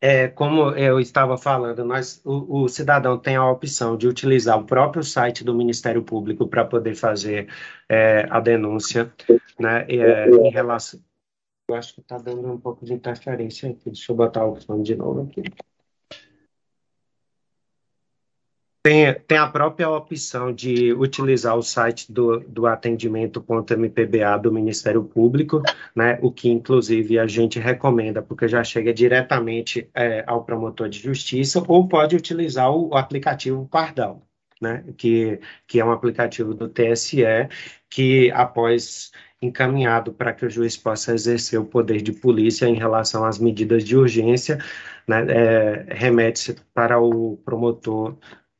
é, 0.05 0.27
como 0.27 0.69
eu 0.75 0.99
estava 0.99 1.35
falando, 1.35 1.83
nós, 1.83 2.21
o, 2.23 2.61
o, 2.61 2.69
cidadão 2.69 3.17
tem 3.17 3.35
a 3.35 3.49
opção 3.49 3.97
de 3.97 4.07
utilizar 4.07 4.55
o 4.55 4.63
próprio 4.63 5.03
site 5.03 5.43
do 5.43 5.55
Ministério 5.55 6.03
Público 6.03 6.47
para 6.47 6.63
poder 6.63 6.93
fazer 6.93 7.47
é, 7.89 8.27
a 8.29 8.39
denúncia, 8.39 9.11
né, 9.59 9.83
é, 9.89 10.29
em 10.29 10.51
relação... 10.51 10.99
Eu 11.67 11.73
acho 11.73 11.95
que 11.95 12.01
está 12.01 12.19
dando 12.19 12.51
um 12.51 12.59
pouco 12.59 12.85
de 12.85 12.93
interferência 12.93 13.67
aqui, 13.67 13.85
deixa 13.85 14.11
eu 14.11 14.15
botar 14.15 14.45
o 14.45 14.55
fone 14.55 14.83
de 14.83 14.95
novo 14.95 15.23
aqui. 15.23 15.41
Tem, 18.85 19.11
tem 19.27 19.39
a 19.39 19.47
própria 19.47 19.89
opção 19.89 20.53
de 20.53 20.93
utilizar 20.93 21.57
o 21.57 21.63
site 21.63 22.11
do, 22.11 22.41
do 22.41 22.67
atendimento.mpba 22.67 24.37
do 24.37 24.51
Ministério 24.51 25.03
Público, 25.03 25.63
né, 25.95 26.19
o 26.21 26.31
que 26.31 26.51
inclusive 26.51 27.17
a 27.17 27.25
gente 27.25 27.57
recomenda, 27.57 28.21
porque 28.21 28.47
já 28.47 28.63
chega 28.63 28.93
diretamente 28.93 29.89
é, 29.91 30.23
ao 30.27 30.45
promotor 30.45 30.87
de 30.87 30.99
justiça, 30.99 31.63
ou 31.67 31.87
pode 31.87 32.15
utilizar 32.15 32.71
o, 32.71 32.89
o 32.89 32.95
aplicativo 32.95 33.67
Pardal, 33.67 34.21
né, 34.61 34.83
que, 34.95 35.39
que 35.65 35.79
é 35.79 35.83
um 35.83 35.91
aplicativo 35.91 36.53
do 36.53 36.69
TSE, 36.69 37.23
que 37.89 38.29
após 38.29 39.11
encaminhado 39.41 40.13
para 40.13 40.31
que 40.31 40.45
o 40.45 40.49
juiz 40.49 40.77
possa 40.77 41.11
exercer 41.11 41.59
o 41.59 41.65
poder 41.65 42.03
de 42.03 42.11
polícia 42.11 42.67
em 42.67 42.75
relação 42.75 43.25
às 43.25 43.39
medidas 43.39 43.83
de 43.83 43.97
urgência, 43.97 44.59
né, 45.07 45.25
é, 45.27 45.85
remete-se 45.89 46.55
para 46.71 46.99
o 46.99 47.37
promotor 47.43 48.15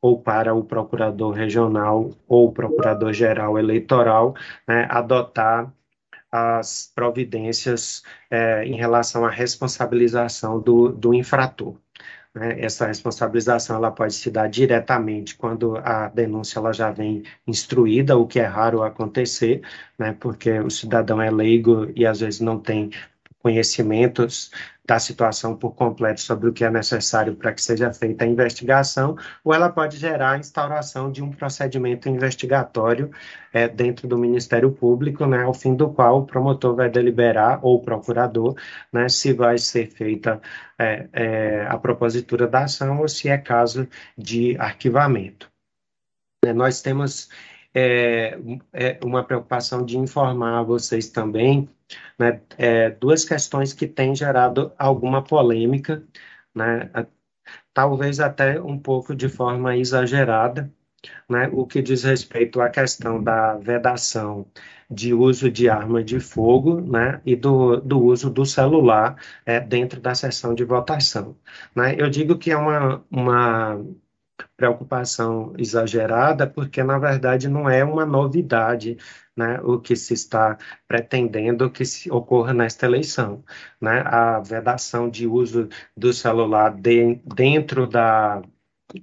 ou 0.06 0.22
para 0.22 0.54
o 0.54 0.64
procurador 0.64 1.34
regional 1.34 2.12
ou 2.28 2.52
procurador-geral 2.54 3.58
eleitoral 3.58 4.36
né, 4.68 4.88
adotar 4.88 5.74
as 6.32 6.92
providências 6.94 8.04
é, 8.30 8.64
em 8.66 8.76
relação 8.76 9.26
à 9.26 9.32
responsabilização 9.32 10.60
do, 10.60 10.90
do 10.90 11.12
infrator. 11.12 11.76
Né? 12.36 12.60
Essa 12.60 12.86
responsabilização 12.86 13.78
ela 13.78 13.90
pode 13.90 14.14
se 14.14 14.30
dar 14.30 14.48
diretamente 14.48 15.36
quando 15.36 15.78
a 15.78 16.08
denúncia 16.10 16.60
ela 16.60 16.72
já 16.72 16.92
vem 16.92 17.24
instruída, 17.48 18.16
o 18.16 18.28
que 18.28 18.40
é 18.40 18.46
raro 18.46 18.84
acontecer, 18.84 19.64
né? 19.98 20.16
porque 20.20 20.60
o 20.60 20.70
cidadão 20.70 21.20
é 21.20 21.32
leigo 21.32 21.92
e 21.96 22.06
às 22.06 22.20
vezes 22.20 22.42
não 22.42 22.60
tem 22.60 22.92
conhecimentos 23.46 24.50
da 24.84 24.98
situação 24.98 25.56
por 25.56 25.76
completo 25.76 26.20
sobre 26.20 26.50
o 26.50 26.54
que 26.54 26.64
é 26.64 26.72
necessário 26.72 27.36
para 27.36 27.54
que 27.54 27.62
seja 27.62 27.94
feita 27.94 28.26
a 28.26 28.28
investigação, 28.28 29.16
ou 29.44 29.54
ela 29.54 29.70
pode 29.70 29.98
gerar 29.98 30.32
a 30.32 30.38
instauração 30.40 31.12
de 31.12 31.22
um 31.22 31.30
procedimento 31.30 32.10
investigatório 32.10 33.12
é, 33.54 33.68
dentro 33.68 34.08
do 34.08 34.18
Ministério 34.18 34.72
Público, 34.72 35.28
né, 35.28 35.44
ao 35.44 35.54
fim 35.54 35.76
do 35.76 35.92
qual 35.92 36.22
o 36.22 36.26
promotor 36.26 36.76
vai 36.76 36.90
deliberar, 36.90 37.60
ou 37.62 37.76
o 37.76 37.84
procurador, 37.84 38.56
né, 38.92 39.08
se 39.10 39.32
vai 39.32 39.60
ser 39.60 39.92
feita 39.92 40.42
é, 40.80 41.08
é, 41.14 41.68
a 41.70 41.78
propositura 41.78 42.48
da 42.48 42.64
ação 42.64 43.00
ou 43.00 43.08
se 43.08 43.30
é 43.30 43.38
caso 43.38 43.88
de 44.18 44.58
arquivamento. 44.58 45.52
É, 46.44 46.52
nós 46.52 46.82
temos 46.82 47.30
é, 47.76 48.40
é, 48.74 49.00
uma 49.04 49.24
preocupação 49.24 49.86
de 49.86 50.00
informar 50.00 50.64
vocês 50.64 51.10
também 51.10 51.70
né, 52.20 52.42
é, 52.58 52.90
duas 52.92 53.26
questões 53.26 53.74
que 53.74 53.88
têm 53.88 54.16
gerado 54.16 54.74
alguma 54.78 55.24
polêmica, 55.24 56.04
né, 56.54 56.90
talvez 57.74 58.20
até 58.20 58.62
um 58.62 58.78
pouco 58.80 59.16
de 59.16 59.30
forma 59.30 59.76
exagerada, 59.78 60.72
né, 61.30 61.50
o 61.54 61.66
que 61.68 61.82
diz 61.82 62.04
respeito 62.04 62.62
à 62.62 62.70
questão 62.70 63.22
da 63.24 63.56
vedação 63.58 64.48
de 64.90 65.14
uso 65.14 65.50
de 65.52 65.70
arma 65.70 66.04
de 66.04 66.20
fogo 66.20 66.80
né, 66.82 67.22
e 67.26 67.36
do, 67.36 67.78
do 67.82 68.00
uso 68.02 68.30
do 68.30 68.46
celular 68.46 69.16
é, 69.46 69.60
dentro 69.60 70.00
da 70.00 70.16
sessão 70.16 70.54
de 70.54 70.64
votação. 70.64 71.36
Né? 71.76 71.96
Eu 71.98 72.10
digo 72.10 72.38
que 72.38 72.52
é 72.52 72.58
uma, 72.58 73.04
uma 73.12 73.84
preocupação 74.58 75.54
exagerada, 75.58 76.48
porque 76.48 76.84
na 76.84 76.98
verdade 76.98 77.48
não 77.48 77.70
é 77.70 77.84
uma 77.84 78.06
novidade 78.06 78.98
né, 79.36 79.60
o 79.62 79.80
que 79.80 79.96
se 79.96 80.14
está 80.14 80.58
pretendendo 80.88 81.70
que 81.70 81.84
ocorra 82.10 82.54
nesta 82.54 82.86
eleição. 82.86 83.44
Né? 83.82 84.02
A 84.06 84.40
vedação 84.40 85.10
de 85.10 85.28
uso 85.28 85.70
do 85.96 86.14
celular 86.14 86.74
de, 86.74 87.16
dentro 87.26 87.88
da, 87.88 88.42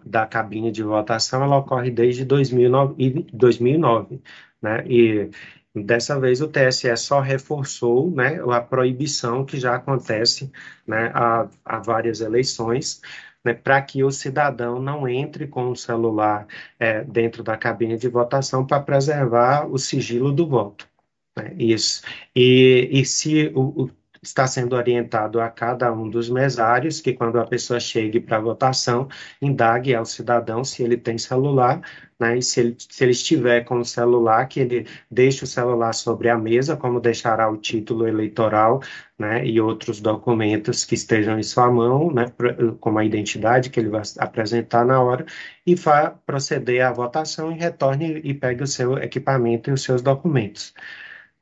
da 0.05 0.27
cabine 0.27 0.73
de 0.73 0.83
votação 0.83 1.43
ela 1.43 1.59
ocorre 1.59 1.91
desde 1.91 2.25
2009, 2.25 3.27
2009 3.33 4.23
né? 4.63 4.85
e 4.87 5.31
Dessa 5.75 6.21
vez 6.21 6.43
o 6.43 6.49
TSE 6.49 6.95
só 6.99 7.21
reforçou 7.21 8.11
né, 8.11 8.39
a 8.53 8.61
proibição 8.61 9.43
que 9.43 9.59
já 9.59 9.77
acontece 9.77 10.53
né, 10.87 11.11
há, 11.15 11.49
há 11.65 11.79
várias 11.79 12.21
eleições, 12.21 13.01
né, 13.45 13.55
para 13.55 13.81
que 13.83 14.05
o 14.05 14.11
cidadão 14.11 14.81
não 14.81 15.09
entre 15.09 15.47
com 15.47 15.71
o 15.71 15.77
celular 15.77 16.47
é, 16.79 17.03
dentro 17.05 17.43
da 17.43 17.57
cabine 17.57 17.97
de 17.97 18.09
votação 18.09 18.67
para 18.67 18.83
preservar 18.83 19.67
o 19.67 19.79
sigilo 19.79 20.33
do 20.33 20.47
voto. 20.47 20.89
Né, 21.37 21.55
isso. 21.59 22.03
E, 22.35 22.89
e 22.93 23.05
se 23.05 23.53
o, 23.55 23.85
o 23.85 23.91
está 24.23 24.47
sendo 24.47 24.77
orientado 24.77 25.41
a 25.41 25.51
cada 25.51 25.93
um 25.93 26.09
dos 26.09 26.31
mesários 26.31 27.01
que, 27.01 27.13
quando 27.13 27.41
a 27.41 27.47
pessoa 27.47 27.81
chegue 27.81 28.21
para 28.21 28.37
a 28.37 28.41
votação, 28.41 29.09
indague 29.41 29.95
ao 29.95 30.05
cidadão 30.05 30.63
se 30.65 30.83
ele 30.83 30.97
tem 30.97 31.19
celular, 31.19 31.81
né, 32.21 32.39
e 32.39 32.43
se 32.43 32.61
ele, 32.61 32.77
se 32.79 33.03
ele 33.03 33.11
estiver 33.11 33.65
com 33.65 33.81
o 33.81 33.85
celular, 33.85 34.47
que 34.47 34.61
ele 34.61 34.87
deixe 35.11 35.43
o 35.43 35.47
celular 35.47 35.93
sobre 35.93 36.29
a 36.29 36.39
mesa, 36.39 36.77
como 36.77 37.01
deixará 37.01 37.51
o 37.51 37.57
título 37.57 38.07
eleitoral 38.07 38.81
né, 39.19 39.45
e 39.45 39.61
outros 39.61 40.01
documentos 40.01 40.85
que 40.85 40.95
estejam 40.95 41.37
em 41.39 41.43
sua 41.43 41.71
mão, 41.71 42.13
né, 42.13 42.33
como 42.81 42.99
a 42.99 43.05
identidade 43.05 43.71
que 43.71 43.81
ele 43.81 43.89
vai 43.89 44.03
apresentar 44.19 44.85
na 44.85 45.03
hora, 45.03 45.27
e 45.67 45.75
vá 45.75 46.11
proceder 46.11 46.87
à 46.87 46.93
votação 46.93 47.51
e 47.51 47.59
retorne 47.59 48.21
e 48.23 48.33
pegue 48.35 48.63
o 48.63 48.67
seu 48.69 48.97
equipamento 48.99 49.71
e 49.71 49.73
os 49.73 49.83
seus 49.83 50.01
documentos. 50.01 50.75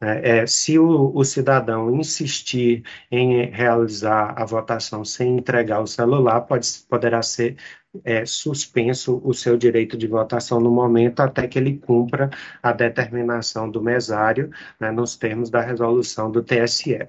É, 0.02 0.40
é, 0.40 0.46
se 0.46 0.78
o, 0.78 1.14
o, 1.14 1.22
cidadão 1.24 1.94
insistir 1.94 2.82
em 3.10 3.44
realizar 3.50 4.34
a 4.40 4.46
votação 4.46 5.04
sem 5.04 5.36
entregar 5.36 5.80
o 5.82 5.86
celular, 5.86 6.40
pode, 6.42 6.66
poderá 6.88 7.20
ser 7.22 7.56
é, 8.02 8.24
suspenso 8.24 9.20
o 9.22 9.34
seu 9.34 9.58
direito 9.58 9.98
de 9.98 10.06
votação 10.06 10.58
no 10.58 10.70
momento 10.70 11.20
até 11.20 11.46
que 11.46 11.58
ele 11.58 11.76
cumpra 11.78 12.30
a 12.62 12.72
determinação 12.72 13.70
do 13.70 13.82
mesário, 13.82 14.50
né, 14.78 14.90
nos 14.90 15.16
termos 15.16 15.50
da 15.50 15.60
resolução 15.60 16.30
do 16.30 16.42
TSE. 16.42 17.08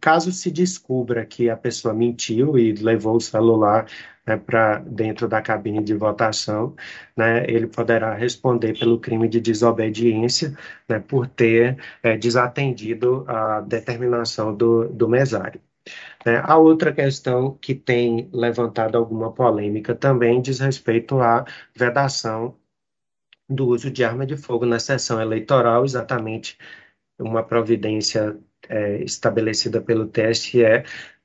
Caso 0.00 0.32
se 0.32 0.50
descubra 0.50 1.24
que 1.24 1.50
a 1.50 1.56
pessoa 1.56 1.94
mentiu 1.94 2.58
e 2.58 2.72
levou 2.72 3.16
o 3.16 3.20
celular 3.20 3.86
né, 4.26 4.36
para 4.36 4.78
dentro 4.80 5.28
da 5.28 5.40
cabine 5.40 5.82
de 5.82 5.94
votação, 5.94 6.74
né, 7.16 7.44
ele 7.48 7.66
poderá 7.66 8.14
responder 8.14 8.78
pelo 8.78 8.98
crime 9.00 9.28
de 9.28 9.40
desobediência 9.40 10.56
né, 10.88 10.98
por 10.98 11.26
ter 11.26 11.78
é, 12.02 12.16
desatendido 12.16 13.24
a 13.28 13.60
determinação 13.60 14.54
do, 14.54 14.88
do 14.88 15.08
mesário. 15.08 15.60
É, 16.24 16.38
a 16.42 16.56
outra 16.56 16.92
questão 16.92 17.56
que 17.60 17.74
tem 17.74 18.28
levantado 18.32 18.96
alguma 18.96 19.32
polêmica 19.32 19.94
também 19.94 20.42
diz 20.42 20.58
respeito 20.58 21.20
à 21.20 21.44
vedação 21.74 22.56
do 23.48 23.68
uso 23.68 23.90
de 23.90 24.04
arma 24.04 24.26
de 24.26 24.36
fogo 24.36 24.66
na 24.66 24.78
sessão 24.80 25.20
eleitoral, 25.20 25.84
exatamente 25.84 26.58
uma 27.18 27.42
providência 27.42 28.36
é, 28.68 29.02
estabelecida 29.02 29.80
pelo 29.80 30.06
TSE 30.08 30.64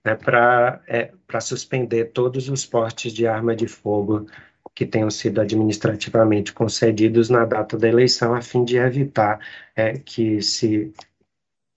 né, 0.06 0.16
para 0.16 0.82
é, 0.88 1.12
suspender 1.40 2.12
todos 2.12 2.50
os 2.50 2.66
portes 2.66 3.14
de 3.14 3.28
arma 3.28 3.56
de 3.56 3.68
fogo 3.68 4.28
que 4.74 4.86
tenham 4.86 5.10
sido 5.10 5.42
administrativamente 5.42 6.54
concedidos 6.54 7.30
na 7.30 7.46
data 7.46 7.78
da 7.78 7.88
eleição, 7.88 8.34
a 8.34 8.42
fim 8.42 8.64
de 8.64 8.78
evitar 8.78 9.40
é, 9.76 9.94
que 9.98 10.42
se 10.42 10.94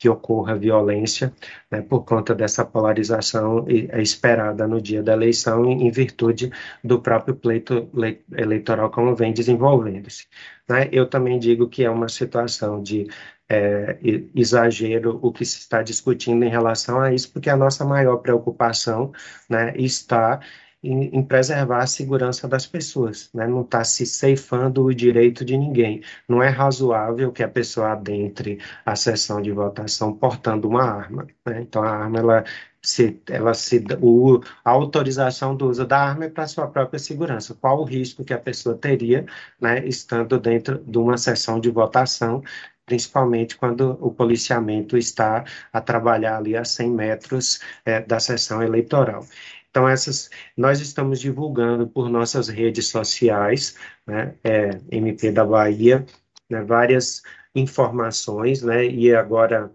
que 0.04 0.08
ocorra 0.08 0.54
violência 0.54 1.32
né, 1.70 1.80
por 1.80 2.04
conta 2.04 2.34
dessa 2.34 2.62
polarização 2.62 3.64
é 3.68 4.02
esperada 4.02 4.68
no 4.68 4.78
dia 4.78 5.02
da 5.02 5.14
eleição 5.14 5.64
em, 5.64 5.90
virtude 5.90 6.50
do 6.82 7.00
próprio 7.00 7.34
pleito 7.34 7.88
eleitoral 8.36 8.90
como 8.90 9.14
vem 9.16 9.32
desenvolvendo-se. 9.32 10.26
Né? 10.68 10.90
Eu 10.92 11.08
também 11.08 11.38
digo 11.38 11.68
que 11.68 11.84
é 11.84 11.90
uma 11.90 12.08
situação 12.08 12.82
de 12.82 13.08
é, 13.54 13.98
exagero 14.34 15.18
o 15.22 15.32
que 15.32 15.44
se 15.44 15.58
está 15.58 15.82
discutindo 15.82 16.44
em 16.44 16.50
relação 16.50 17.00
a 17.00 17.12
isso, 17.12 17.32
porque 17.32 17.50
a 17.50 17.56
nossa 17.56 17.84
maior 17.84 18.18
preocupação 18.18 19.12
né, 19.48 19.72
está 19.76 20.40
em, 20.84 21.22
preservar 21.22 21.82
a 21.82 21.86
segurança 21.86 22.46
das 22.46 22.66
pessoas, 22.66 23.30
né? 23.32 23.46
não 23.46 23.62
está 23.62 23.82
se 23.84 24.04
ceifando 24.04 24.84
o 24.84 24.94
direito 24.94 25.44
de 25.44 25.56
ninguém. 25.56 26.02
Não 26.28 26.42
é 26.42 26.48
razoável 26.48 27.32
que 27.32 27.42
a 27.42 27.48
pessoa 27.48 27.92
adentre 27.92 28.58
a 28.84 28.94
sessão 28.94 29.40
de 29.40 29.50
votação 29.50 30.12
portando 30.12 30.68
uma 30.68 30.84
arma. 30.84 31.26
Né? 31.46 31.62
Então, 31.62 31.82
a 31.82 31.90
arma, 31.90 32.18
ela 32.18 32.44
se, 32.82 33.18
ela 33.30 33.54
se, 33.54 33.82
o, 34.00 34.40
a 34.62 34.70
autorização 34.70 35.56
do 35.56 35.70
uso 35.70 35.86
da 35.86 35.98
arma 35.98 36.26
é 36.26 36.28
para 36.28 36.46
sua 36.46 36.66
própria 36.66 36.98
segurança. 36.98 37.54
Qual 37.54 37.80
o 37.80 37.84
risco 37.84 38.24
que 38.24 38.34
a 38.34 38.38
pessoa 38.38 38.76
teria, 38.76 39.24
né, 39.58 39.86
estando 39.86 40.38
dentro 40.38 40.78
de 40.84 40.98
uma 40.98 41.16
sessão 41.16 41.58
de 41.58 41.70
votação 41.70 42.42
principalmente 42.86 43.56
quando 43.56 43.98
o 44.00 44.12
policiamento 44.12 44.96
está 44.96 45.44
a 45.72 45.80
trabalhar 45.80 46.38
ali 46.38 46.56
a 46.56 46.64
100 46.64 46.90
metros 46.90 47.60
é, 47.84 48.00
da 48.00 48.20
sessão 48.20 48.62
eleitoral. 48.62 49.26
Então, 49.70 49.88
essas, 49.88 50.30
nós 50.56 50.80
estamos 50.80 51.20
divulgando 51.20 51.86
por 51.88 52.08
nossas 52.08 52.48
redes 52.48 52.88
sociais, 52.88 53.76
né, 54.06 54.34
é, 54.44 54.70
MP 54.90 55.32
da 55.32 55.44
Bahia, 55.44 56.06
né, 56.48 56.62
várias 56.62 57.22
informações, 57.54 58.62
né, 58.62 58.86
e 58.86 59.12
agora 59.14 59.72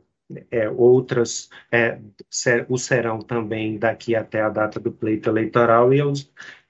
é, 0.52 0.70
outras 0.70 1.50
é, 1.72 2.00
ser, 2.30 2.66
o 2.70 2.78
serão 2.78 3.20
também 3.20 3.78
daqui 3.78 4.16
até 4.16 4.42
a 4.42 4.50
data 4.50 4.80
do 4.80 4.92
pleito 4.92 5.30
eleitoral, 5.30 5.94
e 5.94 6.00
eu 6.00 6.14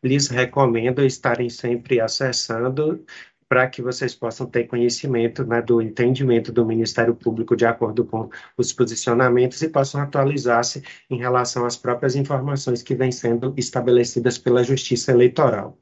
lhes 0.04 0.28
recomendo 0.28 1.04
estarem 1.04 1.50
sempre 1.50 2.00
acessando 2.00 3.06
para 3.50 3.68
que 3.68 3.82
vocês 3.82 4.14
possam 4.14 4.46
ter 4.46 4.66
conhecimento 4.66 5.44
né, 5.44 5.60
do 5.60 5.82
entendimento 5.82 6.52
do 6.52 6.64
Ministério 6.64 7.16
Público 7.16 7.56
de 7.56 7.66
acordo 7.66 8.06
com 8.06 8.30
os 8.56 8.72
posicionamentos 8.72 9.62
e 9.64 9.70
possam 9.70 10.00
atualizar-se 10.02 10.84
em 11.10 11.18
relação 11.18 11.66
às 11.66 11.76
próprias 11.76 12.16
informações 12.16 12.84
que 12.84 12.94
vêm 12.96 13.12
sendo 13.12 13.54
estabelecidas 13.58 14.38
pela 14.38 14.64
Justiça 14.64 15.12
Eleitoral. 15.12 15.76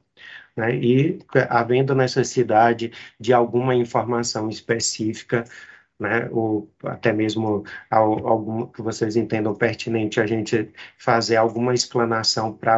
Né, 0.56 0.74
e 0.74 1.18
havendo 1.48 1.94
necessidade 1.94 2.90
de 3.20 3.32
alguma 3.32 3.76
informação 3.76 4.48
específica, 4.48 5.44
né, 6.00 6.28
ou 6.32 6.68
até 6.82 7.12
mesmo 7.12 7.64
algum 7.90 8.66
que 8.66 8.82
vocês 8.82 9.14
entendam 9.14 9.54
pertinente 9.54 10.20
a 10.20 10.26
gente 10.26 10.72
fazer 10.96 11.36
alguma 11.36 11.74
explanação 11.74 12.52
para 12.52 12.76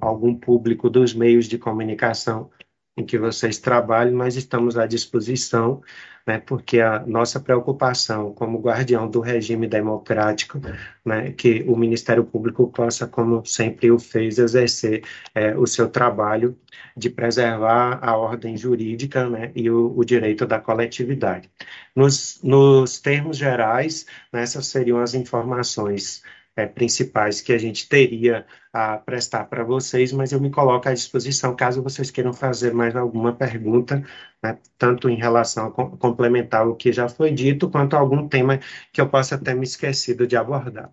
algum 0.00 0.34
público 0.34 0.90
dos 0.90 1.14
meios 1.14 1.46
de 1.46 1.56
comunicação, 1.56 2.50
em 2.96 3.04
que 3.04 3.18
vocês 3.18 3.58
trabalhem, 3.58 4.14
nós 4.14 4.36
estamos 4.36 4.78
à 4.78 4.86
disposição, 4.86 5.82
né, 6.26 6.38
porque 6.38 6.80
a 6.80 7.00
nossa 7.00 7.38
preocupação 7.38 8.32
como 8.32 8.60
guardião 8.60 9.08
do 9.08 9.20
regime 9.20 9.66
democrático, 9.66 10.60
né, 11.04 11.32
que 11.32 11.64
o 11.66 11.76
Ministério 11.76 12.24
Público 12.24 12.68
possa, 12.68 13.06
como 13.06 13.44
sempre 13.44 13.90
o 13.90 13.98
fez, 13.98 14.38
exercer 14.38 15.04
é, 15.34 15.56
o 15.56 15.66
seu 15.66 15.88
trabalho 15.88 16.56
de 16.96 17.10
preservar 17.10 17.98
a 18.00 18.16
ordem 18.16 18.56
jurídica 18.56 19.28
né, 19.28 19.52
e 19.54 19.68
o, 19.68 19.92
o, 19.96 20.04
direito 20.04 20.46
da 20.46 20.60
coletividade. 20.60 21.50
Nos, 21.94 22.40
nos 22.42 22.98
termos 23.00 23.36
gerais, 23.36 24.06
né, 24.32 24.42
essas 24.42 24.66
seriam 24.68 25.00
as 25.00 25.14
informações 25.14 26.22
é, 26.56 26.66
principais 26.66 27.40
que 27.40 27.52
a 27.52 27.58
gente 27.58 27.88
teria 27.88 28.46
a 28.72 28.98
prestar 28.98 29.44
para 29.44 29.64
vocês, 29.64 30.12
mas 30.12 30.32
eu 30.32 30.40
me 30.40 30.50
coloco 30.50 30.88
à 30.88 30.94
disposição 30.94 31.54
caso 31.54 31.82
vocês 31.82 32.10
queiram 32.10 32.32
fazer 32.32 32.72
mais 32.72 32.94
alguma 32.94 33.32
pergunta, 33.34 34.04
né, 34.42 34.58
tanto 34.78 35.08
em 35.08 35.16
relação 35.16 35.66
a 35.66 35.70
complementar 35.70 36.66
o 36.68 36.76
que 36.76 36.92
já 36.92 37.08
foi 37.08 37.32
dito, 37.32 37.70
quanto 37.70 37.96
a 37.96 37.98
algum 37.98 38.28
tema 38.28 38.60
que 38.92 39.00
eu 39.00 39.08
possa 39.08 39.38
ter 39.38 39.54
me 39.54 39.64
esquecido 39.64 40.26
de 40.26 40.36
abordar. 40.36 40.92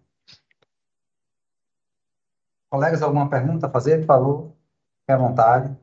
Colegas, 2.71 3.01
alguma 3.01 3.29
pergunta 3.29 3.67
a 3.67 3.69
fazer? 3.69 3.99
Por 3.99 4.05
favor, 4.05 4.43
fique 5.01 5.11
à 5.11 5.17
vontade. 5.17 5.77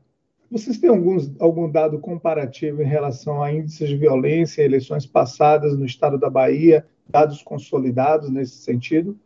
Vocês 0.51 0.79
têm 0.79 0.89
alguns, 0.89 1.39
algum 1.39 1.69
dado 1.69 1.99
comparativo 1.99 2.81
em 2.81 2.85
relação 2.85 3.43
a 3.43 3.53
índices 3.53 3.87
de 3.87 3.95
violência 3.95 4.63
em 4.63 4.65
eleições 4.65 5.05
passadas 5.05 5.77
no 5.77 5.85
estado 5.85 6.17
da 6.17 6.29
Bahia, 6.29 6.87
dados 7.07 7.43
consolidados 7.43 8.31
nesse 8.31 8.57
sentido? 8.57 9.19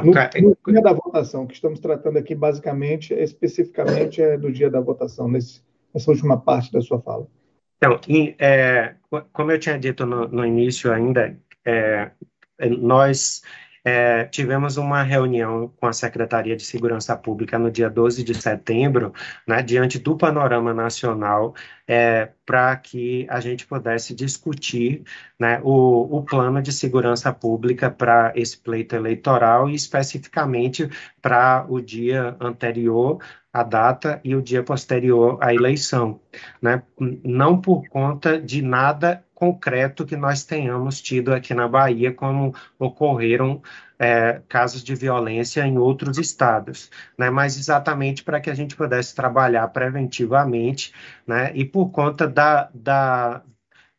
Então, 0.00 0.42
no, 0.42 0.56
no, 0.66 0.72
dia 0.72 0.82
da 0.82 0.92
votação, 0.92 1.46
que 1.46 1.54
estamos 1.54 1.80
tratando 1.80 2.18
aqui 2.18 2.34
basicamente, 2.34 3.12
especificamente 3.14 4.22
é 4.22 4.36
do 4.36 4.50
dia 4.50 4.70
da 4.70 4.80
votação, 4.80 5.28
nesse, 5.28 5.62
nessa 5.94 6.10
última 6.10 6.38
parte 6.38 6.72
da 6.72 6.80
sua 6.80 7.00
fala. 7.00 7.26
Então, 7.76 8.00
em, 8.08 8.34
é, 8.38 8.94
como 9.32 9.50
eu 9.50 9.58
tinha 9.58 9.78
dito 9.78 10.06
no, 10.06 10.28
no 10.28 10.46
início 10.46 10.92
ainda, 10.92 11.36
é, 11.64 12.10
nós 12.78 13.42
é, 13.84 14.24
tivemos 14.24 14.76
uma 14.76 15.02
reunião 15.02 15.72
com 15.80 15.86
a 15.86 15.92
Secretaria 15.92 16.56
de 16.56 16.64
Segurança 16.64 17.16
Pública 17.16 17.58
no 17.58 17.70
dia 17.70 17.90
12 17.90 18.22
de 18.22 18.34
setembro, 18.34 19.12
né, 19.46 19.62
diante 19.62 19.98
do 19.98 20.16
panorama 20.16 20.72
nacional, 20.72 21.54
é, 21.86 22.30
para 22.46 22.76
que 22.76 23.26
a 23.28 23.40
gente 23.40 23.66
pudesse 23.66 24.14
discutir 24.14 25.02
né, 25.38 25.60
o, 25.64 26.18
o 26.18 26.22
plano 26.22 26.62
de 26.62 26.72
segurança 26.72 27.32
pública 27.32 27.90
para 27.90 28.32
esse 28.36 28.56
pleito 28.56 28.94
eleitoral 28.94 29.68
e 29.68 29.74
especificamente 29.74 30.88
para 31.20 31.66
o 31.68 31.80
dia 31.80 32.36
anterior 32.40 33.18
a 33.52 33.62
data 33.62 34.20
e 34.24 34.34
o 34.34 34.42
dia 34.42 34.62
posterior 34.62 35.38
à 35.40 35.52
eleição, 35.54 36.20
né? 36.60 36.82
Não 37.22 37.60
por 37.60 37.86
conta 37.88 38.40
de 38.40 38.62
nada 38.62 39.24
concreto 39.34 40.06
que 40.06 40.16
nós 40.16 40.44
tenhamos 40.44 41.02
tido 41.02 41.34
aqui 41.34 41.52
na 41.52 41.66
Bahia, 41.66 42.12
como 42.12 42.54
ocorreram 42.78 43.60
é, 43.98 44.40
casos 44.48 44.82
de 44.84 44.94
violência 44.94 45.66
em 45.66 45.78
outros 45.78 46.16
estados, 46.16 46.90
né? 47.18 47.28
mas 47.28 47.56
exatamente 47.58 48.22
para 48.22 48.40
que 48.40 48.50
a 48.50 48.54
gente 48.54 48.76
pudesse 48.76 49.14
trabalhar 49.14 49.66
preventivamente, 49.68 50.92
né? 51.26 51.50
e 51.54 51.64
por 51.64 51.90
conta 51.90 52.28
da, 52.28 52.68
da, 52.72 53.42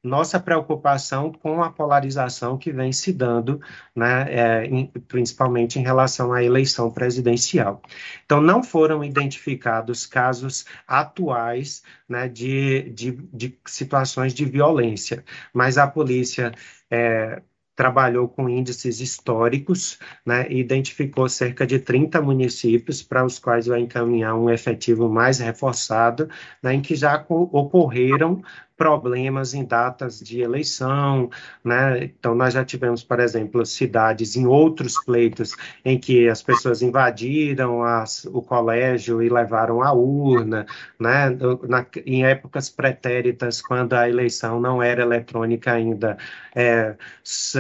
nossa 0.04 0.40
preocupação 0.40 1.32
com 1.32 1.64
a 1.64 1.72
polarização 1.72 2.58
que 2.58 2.72
vem 2.72 2.92
se 2.92 3.14
dando, 3.14 3.62
né, 3.96 4.26
é, 4.30 4.66
em, 4.66 4.88
principalmente 5.08 5.80
em 5.80 5.84
relação 5.84 6.34
à 6.34 6.44
eleição 6.44 6.92
presidencial. 6.92 7.82
Então, 8.26 8.42
não 8.42 8.62
foram 8.62 9.04
identificados 9.04 10.06
casos 10.06 10.66
atuais 10.86 11.84
né, 12.08 12.28
de, 12.28 12.90
de, 12.92 13.12
de 13.34 13.58
situações 13.66 14.34
de 14.34 14.44
violência, 14.44 15.24
mas 15.54 15.78
a 15.78 15.88
polícia 15.88 16.52
é, 16.92 17.42
trabalhou 17.76 18.28
com 18.28 18.50
índices 18.50 19.00
históricos, 19.00 19.98
né, 20.26 20.48
e 20.50 20.60
identificou 20.60 21.28
cerca 21.28 21.66
de 21.66 21.80
30 21.80 22.22
municípios 22.22 23.02
para 23.02 23.26
os 23.26 23.40
quais 23.40 23.66
vai 23.66 23.80
encaminhar 23.80 24.36
um 24.36 24.50
efetivo 24.50 25.10
mais 25.10 25.40
reforçado, 25.40 26.30
né, 26.62 26.74
em 26.74 26.82
que 26.82 26.96
já 26.96 27.26
ocorreram 27.30 28.44
problemas 28.76 29.54
em 29.54 29.64
datas 29.64 30.20
de 30.20 30.42
eleição, 30.42 31.30
né? 31.64 32.04
Então 32.04 32.34
nós 32.34 32.54
já 32.54 32.66
tivemos, 32.66 33.04
por 33.04 33.20
exemplo, 33.20 33.66
cidades 33.66 34.36
em 34.36 34.48
outros 34.48 34.96
pleitos 35.04 35.56
em 35.86 36.00
que 36.00 36.28
as 36.28 36.42
pessoas 36.42 36.82
invadiram 36.82 37.84
as, 37.84 38.26
o 38.26 38.42
colégio 38.42 39.22
e 39.22 39.30
levaram 39.30 39.82
a 39.84 39.94
urna, 39.94 40.66
né? 41.00 41.30
Na, 41.68 41.86
em 42.06 42.26
épocas 42.26 42.70
pretéritas, 42.70 43.62
quando 43.62 43.94
a 43.94 44.10
eleição 44.10 44.60
não 44.60 44.82
era 44.82 45.04
eletrônica 45.04 45.72
ainda, 45.72 46.18
é, 46.56 46.96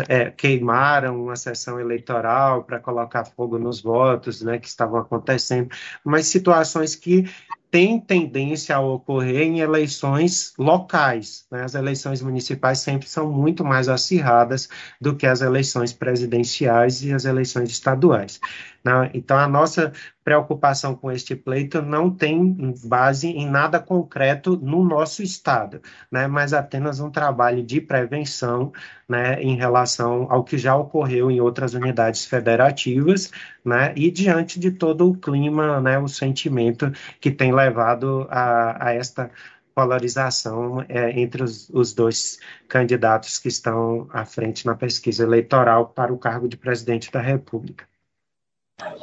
é, 0.08 0.32
queimaram 0.32 1.23
uma 1.23 1.36
sessão 1.36 1.80
eleitoral 1.80 2.63
para 2.63 2.80
colocar 2.80 3.26
fogo 3.26 3.60
nos 3.60 3.82
votos, 3.82 4.41
né? 4.41 4.58
Que 4.58 4.67
estavam 4.67 4.99
acontecendo, 4.99 5.69
mas 6.04 6.28
situações 6.28 6.95
que 6.95 7.26
tem 7.74 8.00
tendência 8.00 8.76
a 8.76 8.80
ocorrer 8.80 9.48
em 9.48 9.60
eleições 9.60 10.54
locais. 10.60 11.48
Né? 11.50 11.64
As 11.64 11.74
eleições 11.74 12.22
municipais 12.22 12.78
sempre 12.82 13.10
são 13.10 13.32
muito 13.32 13.66
mais 13.66 13.90
acirradas 13.90 14.70
do 15.02 15.16
que 15.16 15.26
as 15.26 15.42
eleições 15.42 15.92
presidenciais 15.92 17.04
e 17.04 17.12
as 17.12 17.26
eleições 17.26 17.72
estaduais. 17.72 18.40
Né? 18.86 19.10
Então, 19.16 19.36
a 19.36 19.48
nossa 19.48 19.92
preocupação 20.24 20.96
com 20.96 21.12
este 21.12 21.36
pleito 21.36 21.82
não 21.82 22.10
tem 22.10 22.74
base 22.86 23.28
em 23.28 23.50
nada 23.50 23.80
concreto 23.80 24.58
no 24.58 24.84
nosso 24.84 25.22
Estado, 25.22 25.82
né, 26.12 26.28
mas 26.28 26.54
apenas 26.54 27.00
um 27.00 27.10
trabalho 27.10 27.64
de 27.64 27.82
prevenção 27.82 28.72
né, 29.08 29.42
em 29.42 29.56
relação 29.56 30.28
ao 30.30 30.44
que 30.44 30.58
já 30.58 30.76
ocorreu 30.76 31.30
em 31.30 31.42
outras 31.42 31.74
unidades 31.74 32.26
federativas, 32.26 33.32
né, 33.64 33.94
e 33.96 34.10
diante 34.10 34.60
de 34.60 34.72
todo 34.72 35.10
o 35.10 35.18
clima, 35.18 35.82
né, 35.82 36.00
o 36.00 36.08
sentimento 36.08 36.92
que 37.20 37.32
tem 37.32 37.54
levado 37.54 38.28
a, 38.30 38.88
a 38.88 38.94
esta 38.94 39.30
polarização 39.76 40.86
é, 40.88 41.20
entre 41.20 41.44
os, 41.44 41.70
os, 41.70 41.94
dois 41.94 42.40
candidatos 42.68 43.40
que 43.40 43.48
estão 43.48 44.08
à 44.12 44.24
frente 44.26 44.66
na 44.66 44.76
pesquisa 44.76 45.24
eleitoral 45.24 45.90
para 45.90 46.14
o 46.14 46.18
cargo 46.18 46.48
de 46.48 46.58
presidente 46.58 47.12
da 47.12 47.22
República. 47.22 47.86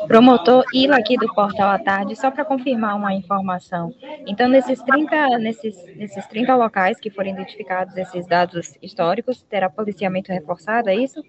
Promotor 0.07 0.65
Ila 0.75 0.97
aqui 0.97 1.17
do 1.17 1.33
Portal 1.35 1.71
à 1.71 1.79
Tarde, 1.79 2.17
só 2.17 2.31
para 2.31 2.45
confirmar 2.45 2.97
uma 2.97 3.15
informação. 3.15 3.95
Então, 4.27 4.49
nesses 4.49 4.83
30, 4.83 5.39
nesses, 5.39 5.77
nesses 5.97 6.27
30 6.27 6.57
locais 6.57 6.99
que 6.99 7.11
foram 7.11 7.31
identificados 7.31 7.97
esses 7.97 8.27
dados 8.27 8.77
históricos, 8.83 9.43
terá 9.43 9.71
policiamento 9.71 10.33
reforçado, 10.33 10.89
é 10.89 10.97
isso? 10.97 11.23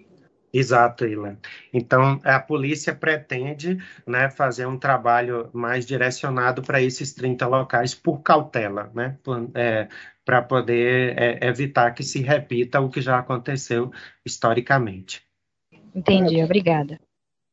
Exato, 0.52 1.06
Ilan. 1.06 1.38
Então, 1.72 2.20
a 2.22 2.38
polícia 2.38 2.94
pretende 2.94 3.78
né, 4.06 4.28
fazer 4.28 4.66
um 4.66 4.78
trabalho 4.78 5.48
mais 5.52 5.86
direcionado 5.86 6.60
para 6.60 6.82
esses 6.82 7.14
30 7.14 7.46
locais 7.46 7.94
por 7.94 8.20
cautela, 8.20 8.90
né, 8.94 9.16
é, 9.54 9.88
para 10.24 10.42
poder 10.42 11.18
é, 11.18 11.46
evitar 11.46 11.92
que 11.92 12.02
se 12.02 12.20
repita 12.20 12.80
o 12.80 12.90
que 12.90 13.00
já 13.00 13.18
aconteceu 13.18 13.90
historicamente. 14.26 15.22
Entendi, 15.94 16.42
obrigada. 16.42 17.00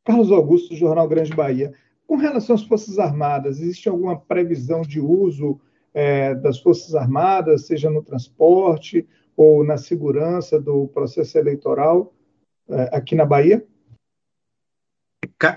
Carlos 0.03 0.31
Augusto, 0.31 0.75
Jornal 0.75 1.07
Grande 1.07 1.33
Bahia. 1.33 1.73
Com 2.07 2.15
relação 2.15 2.55
às 2.55 2.63
Forças 2.63 2.97
Armadas, 2.97 3.59
existe 3.59 3.88
alguma 3.88 4.19
previsão 4.19 4.81
de 4.81 4.99
uso 4.99 5.59
é, 5.93 6.33
das 6.35 6.59
Forças 6.59 6.95
Armadas, 6.95 7.67
seja 7.67 7.89
no 7.89 8.03
transporte 8.03 9.07
ou 9.35 9.63
na 9.63 9.77
segurança 9.77 10.59
do 10.59 10.88
processo 10.88 11.38
eleitoral 11.38 12.13
é, 12.67 12.89
aqui 12.95 13.15
na 13.15 13.25
Bahia? 13.25 13.65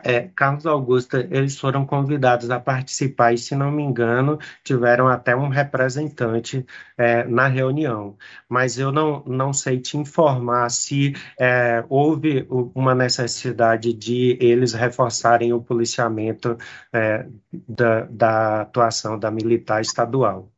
É, 0.05 0.29
Carlos 0.35 0.67
Augusto, 0.67 1.17
eles 1.17 1.59
foram 1.59 1.85
convidados 1.85 2.51
a 2.51 2.61
participar 2.61 3.33
e, 3.33 3.39
se 3.39 3.55
não 3.57 3.71
me 3.71 3.83
engano, 3.83 4.39
tiveram 4.65 5.09
até 5.09 5.35
um 5.35 5.49
representante 5.49 6.65
é, 6.97 7.25
na 7.25 7.49
reunião. 7.49 8.17
Mas 8.49 8.79
eu 8.79 8.93
não, 8.93 9.25
não 9.27 9.53
sei 9.53 9.81
te 9.81 9.97
informar 9.97 10.71
se 10.71 11.15
é, 11.39 11.85
houve 11.89 12.47
uma 12.75 12.95
necessidade 12.95 13.93
de 13.93 14.39
eles 14.41 14.73
reforçarem 14.73 15.53
o 15.53 15.63
policiamento 15.63 16.57
é, 16.93 17.27
da, 17.69 18.03
da 18.03 18.61
atuação 18.63 19.19
da 19.19 19.31
militar 19.31 19.81
estadual. 19.81 20.49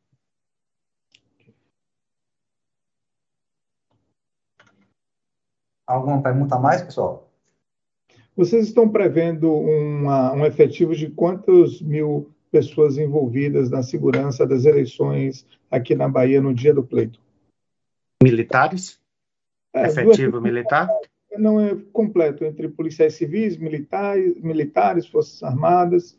Alguma 5.87 6.21
pergunta 6.21 6.57
mais, 6.59 6.81
pessoal? 6.81 7.24
Vocês 8.35 8.67
estão 8.67 8.89
prevendo 8.89 9.51
uma, 9.51 10.33
um 10.33 10.45
efetivo 10.45 10.93
de 10.93 11.09
quantas 11.09 11.81
mil 11.81 12.29
pessoas 12.51 12.97
envolvidas 12.97 13.69
na 13.69 13.81
segurança 13.81 14.45
das 14.45 14.65
eleições 14.65 15.45
aqui 15.71 15.95
na 15.95 16.07
Bahia 16.07 16.41
no 16.41 16.53
dia 16.53 16.73
do 16.73 16.83
pleito? 16.83 17.19
Militares? 18.21 18.99
É, 19.73 19.87
efetivo 19.87 20.41
militar? 20.41 20.89
Não 21.37 21.59
é 21.59 21.75
completo, 21.91 22.45
entre 22.45 22.67
policiais 22.69 23.15
civis, 23.15 23.57
militares, 23.57 24.41
militares 24.41 25.05
Forças 25.05 25.43
Armadas. 25.43 26.17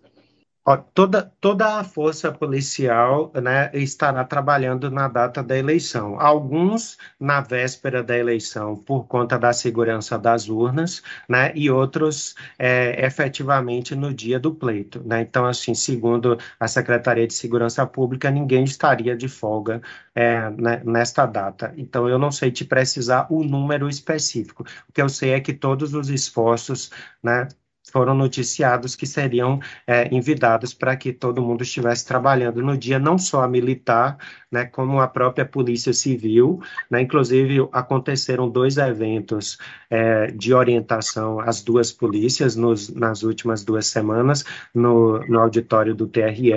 Toda, 0.92 1.32
toda 1.40 1.78
a 1.78 1.84
força 1.84 2.32
policial 2.32 3.30
né, 3.40 3.70
estará 3.72 4.24
trabalhando 4.24 4.90
na 4.90 5.06
data 5.06 5.40
da 5.40 5.56
eleição. 5.56 6.20
Alguns 6.20 6.98
na 7.20 7.40
véspera 7.40 8.02
da 8.02 8.18
eleição, 8.18 8.74
por 8.74 9.06
conta 9.06 9.38
da 9.38 9.52
segurança 9.52 10.18
das 10.18 10.48
urnas, 10.48 11.04
né, 11.28 11.52
e 11.54 11.70
outros 11.70 12.34
é, 12.58 13.06
efetivamente 13.06 13.94
no 13.94 14.12
dia 14.12 14.40
do 14.40 14.52
pleito. 14.52 15.00
Né? 15.06 15.20
Então, 15.20 15.46
assim, 15.46 15.72
segundo 15.72 16.36
a 16.58 16.66
Secretaria 16.66 17.28
de 17.28 17.34
Segurança 17.34 17.86
Pública, 17.86 18.28
ninguém 18.28 18.64
estaria 18.64 19.16
de 19.16 19.28
folga 19.28 19.80
é, 20.16 20.50
né, 20.50 20.82
nesta 20.84 21.26
data. 21.26 21.72
Então, 21.76 22.08
eu 22.08 22.18
não 22.18 22.32
sei 22.32 22.50
te 22.50 22.64
precisar 22.64 23.28
o 23.30 23.44
número 23.44 23.88
específico. 23.88 24.64
O 24.88 24.92
que 24.92 25.00
eu 25.00 25.08
sei 25.08 25.30
é 25.30 25.40
que 25.40 25.52
todos 25.52 25.94
os 25.94 26.08
esforços 26.10 26.90
né, 27.22 27.46
foram 27.90 28.14
noticiados 28.14 28.96
que 28.96 29.06
seriam 29.06 29.60
é, 29.86 30.12
envidados 30.14 30.74
para 30.74 30.96
que 30.96 31.12
todo 31.12 31.42
mundo 31.42 31.62
estivesse 31.62 32.04
trabalhando 32.04 32.62
no 32.62 32.76
dia, 32.76 32.98
não 32.98 33.16
só 33.16 33.42
a 33.42 33.48
militar, 33.48 34.18
né, 34.50 34.64
como 34.64 35.00
a 35.00 35.06
própria 35.06 35.44
Polícia 35.44 35.92
Civil. 35.92 36.60
Né, 36.90 37.02
inclusive, 37.02 37.68
aconteceram 37.72 38.48
dois 38.48 38.76
eventos 38.76 39.58
é, 39.88 40.26
de 40.28 40.52
orientação 40.52 41.40
às 41.40 41.62
duas 41.62 41.92
polícias 41.92 42.56
nos, 42.56 42.88
nas 42.88 43.22
últimas 43.22 43.64
duas 43.64 43.86
semanas 43.86 44.44
no, 44.74 45.18
no 45.26 45.40
auditório 45.40 45.94
do 45.94 46.06
TRE. 46.06 46.52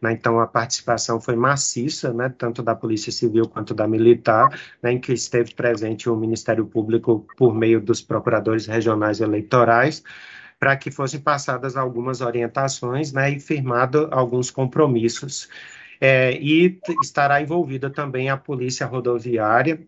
Né, 0.00 0.12
então, 0.12 0.40
a 0.40 0.46
participação 0.46 1.20
foi 1.20 1.36
maciça, 1.36 2.12
né, 2.12 2.32
tanto 2.36 2.62
da 2.62 2.74
Polícia 2.74 3.12
Civil 3.12 3.46
quanto 3.48 3.74
da 3.74 3.86
militar, 3.86 4.48
né, 4.82 4.92
em 4.92 5.00
que 5.00 5.12
esteve 5.12 5.54
presente 5.54 6.08
o 6.08 6.16
Ministério 6.16 6.64
Público 6.64 7.26
por 7.36 7.54
meio 7.54 7.80
dos 7.80 8.00
procuradores 8.00 8.66
regionais 8.66 9.20
eleitorais 9.20 10.02
para 10.60 10.76
que 10.76 10.90
fossem 10.90 11.18
passadas 11.18 11.74
algumas 11.74 12.20
orientações 12.20 13.12
né, 13.12 13.30
e 13.30 13.40
firmado 13.40 14.08
alguns 14.12 14.50
compromissos. 14.50 15.48
É, 16.02 16.32
e 16.40 16.80
estará 17.02 17.42
envolvida 17.42 17.90
também 17.90 18.30
a 18.30 18.36
polícia 18.36 18.86
rodoviária, 18.86 19.80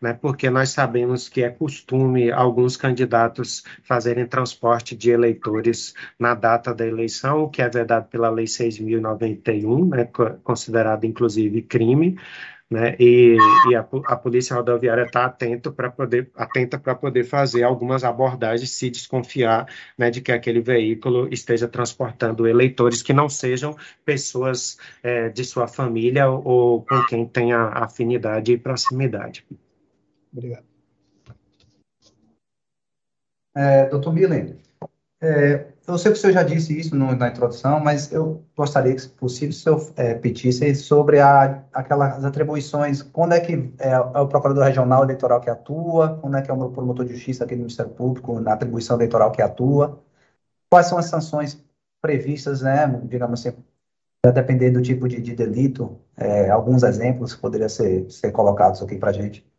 né, 0.00 0.12
porque 0.12 0.50
nós 0.50 0.70
sabemos 0.70 1.28
que 1.28 1.44
é 1.44 1.48
costume 1.48 2.30
alguns 2.32 2.76
candidatos 2.76 3.62
fazerem 3.84 4.26
transporte 4.26 4.96
de 4.96 5.10
eleitores 5.10 5.94
na 6.18 6.34
data 6.34 6.74
da 6.74 6.84
eleição, 6.84 7.44
o 7.44 7.48
que 7.48 7.62
é 7.62 7.68
vedado 7.68 8.08
pela 8.08 8.30
Lei 8.30 8.46
6.091, 8.46 9.88
né, 9.90 10.08
considerado 10.42 11.04
inclusive 11.04 11.62
crime, 11.62 12.18
né? 12.70 12.94
E, 13.00 13.36
e 13.68 13.74
a, 13.74 13.80
a, 13.80 14.16
polícia 14.16 14.54
rodoviária 14.54 15.02
está 15.02 15.24
atento 15.24 15.72
para 15.72 15.90
poder 15.90 16.30
atenta 16.36 16.78
para 16.78 16.94
poder 16.94 17.24
fazer 17.24 17.64
algumas 17.64 18.04
abordagens 18.04 18.70
se 18.70 18.88
desconfiar 18.88 19.66
né, 19.98 20.08
de 20.08 20.20
que 20.20 20.30
aquele 20.30 20.60
veículo 20.60 21.28
esteja 21.32 21.66
transportando 21.66 22.46
eleitores 22.46 23.02
que 23.02 23.12
não 23.12 23.28
sejam 23.28 23.76
pessoas 24.04 24.78
é, 25.02 25.28
de 25.28 25.44
sua 25.44 25.66
família 25.66 26.30
ou 26.30 26.84
com 26.84 27.04
quem 27.06 27.26
tenha 27.26 27.58
afinidade 27.58 28.52
e 28.52 28.58
proximidade. 28.58 29.44
Obrigado. 30.32 30.64
É, 33.52 33.88
doutor 33.88 34.14
Milen, 34.14 34.56
é, 35.22 35.66
eu 35.86 35.98
sei 35.98 36.12
que 36.12 36.18
o 36.18 36.20
senhor 36.20 36.32
já 36.32 36.42
disse 36.42 36.78
isso 36.78 36.94
no, 36.96 37.14
na 37.14 37.28
introdução, 37.28 37.80
mas 37.80 38.12
eu 38.12 38.44
gostaria 38.56 38.96
se 38.98 39.08
possível, 39.08 39.50
o 39.50 39.52
senhor 39.52 39.92
é, 39.96 40.14
petisse 40.14 40.74
sobre 40.74 41.20
a, 41.20 41.62
aquelas 41.72 42.24
atribuições, 42.24 43.02
quando 43.02 43.32
é 43.34 43.40
que 43.40 43.72
é, 43.78 43.90
é, 43.90 43.98
o 43.98 44.28
procurador 44.28 44.64
regional 44.64 45.02
eleitoral 45.04 45.40
que 45.40 45.50
atua, 45.50 46.18
quando 46.20 46.36
é 46.36 46.42
que 46.42 46.50
é 46.50 46.54
o 46.54 46.70
promotor 46.70 47.04
de 47.04 47.14
justiça 47.14 47.44
aqui 47.44 47.54
do 47.54 47.60
Ministério 47.60 47.92
Público 47.92 48.40
na 48.40 48.52
atribuição 48.54 48.96
eleitoral 48.96 49.32
que 49.32 49.42
atua, 49.42 50.02
quais 50.70 50.86
são 50.86 50.98
as 50.98 51.06
sanções 51.06 51.62
previstas, 52.00 52.62
né, 52.62 52.86
digamos 53.04 53.40
assim, 53.40 53.56
a 54.24 54.30
depender 54.30 54.70
do 54.70 54.82
tipo 54.82 55.08
de, 55.08 55.20
de 55.20 55.34
delito, 55.34 55.98
é, 56.16 56.50
alguns 56.50 56.82
exemplos 56.82 57.34
poderiam 57.34 57.68
ser, 57.68 58.10
ser 58.10 58.32
colocados 58.32 58.82
aqui 58.82 58.96
para 58.96 59.10
a 59.10 59.12
gente. 59.12 59.49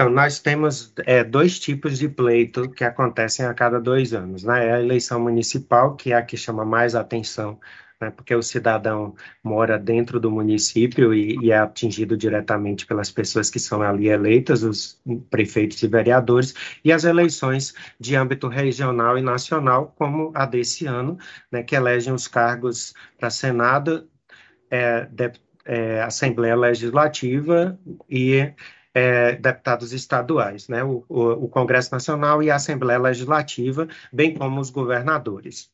Então, 0.00 0.12
nós 0.12 0.38
temos 0.38 0.92
é, 1.06 1.24
dois 1.24 1.58
tipos 1.58 1.98
de 1.98 2.08
pleito 2.08 2.70
que 2.70 2.84
acontecem 2.84 3.44
a 3.44 3.52
cada 3.52 3.80
dois 3.80 4.14
anos. 4.14 4.44
Né? 4.44 4.68
É 4.68 4.72
a 4.74 4.80
eleição 4.80 5.18
municipal, 5.18 5.96
que 5.96 6.12
é 6.12 6.16
a 6.16 6.22
que 6.22 6.36
chama 6.36 6.64
mais 6.64 6.94
atenção, 6.94 7.58
né? 8.00 8.08
porque 8.08 8.32
o 8.32 8.40
cidadão 8.40 9.16
mora 9.42 9.76
dentro 9.76 10.20
do 10.20 10.30
município 10.30 11.12
e, 11.12 11.36
e, 11.42 11.50
é 11.50 11.58
atingido 11.58 12.16
diretamente 12.16 12.86
pelas 12.86 13.10
pessoas 13.10 13.50
que 13.50 13.58
são 13.58 13.82
ali 13.82 14.06
eleitas, 14.06 14.62
os 14.62 15.02
prefeitos 15.30 15.82
e 15.82 15.88
vereadores, 15.88 16.54
e 16.84 16.92
as 16.92 17.02
eleições 17.02 17.74
de 17.98 18.14
âmbito 18.14 18.46
regional 18.46 19.18
e 19.18 19.22
nacional, 19.22 19.92
como 19.98 20.30
a 20.32 20.46
desse 20.46 20.86
ano, 20.86 21.18
né? 21.50 21.64
que 21.64 21.74
elegem 21.74 22.12
os 22.12 22.28
cargos 22.28 22.94
para 23.18 23.30
Senado, 23.30 24.08
é, 24.70 25.06
de, 25.06 25.32
é, 25.64 26.02
Assembleia 26.02 26.54
Legislativa 26.54 27.76
e 28.08 28.54
é, 28.98 29.36
deputados 29.36 29.92
estaduais, 29.92 30.68
né, 30.68 30.82
o, 30.82 31.04
o, 31.08 31.44
o, 31.44 31.48
Congresso 31.48 31.92
Nacional 31.92 32.42
e 32.42 32.50
a 32.50 32.56
Assembleia 32.56 32.98
Legislativa, 32.98 33.86
bem 34.12 34.34
como 34.34 34.60
os 34.60 34.70
governadores. 34.70 35.70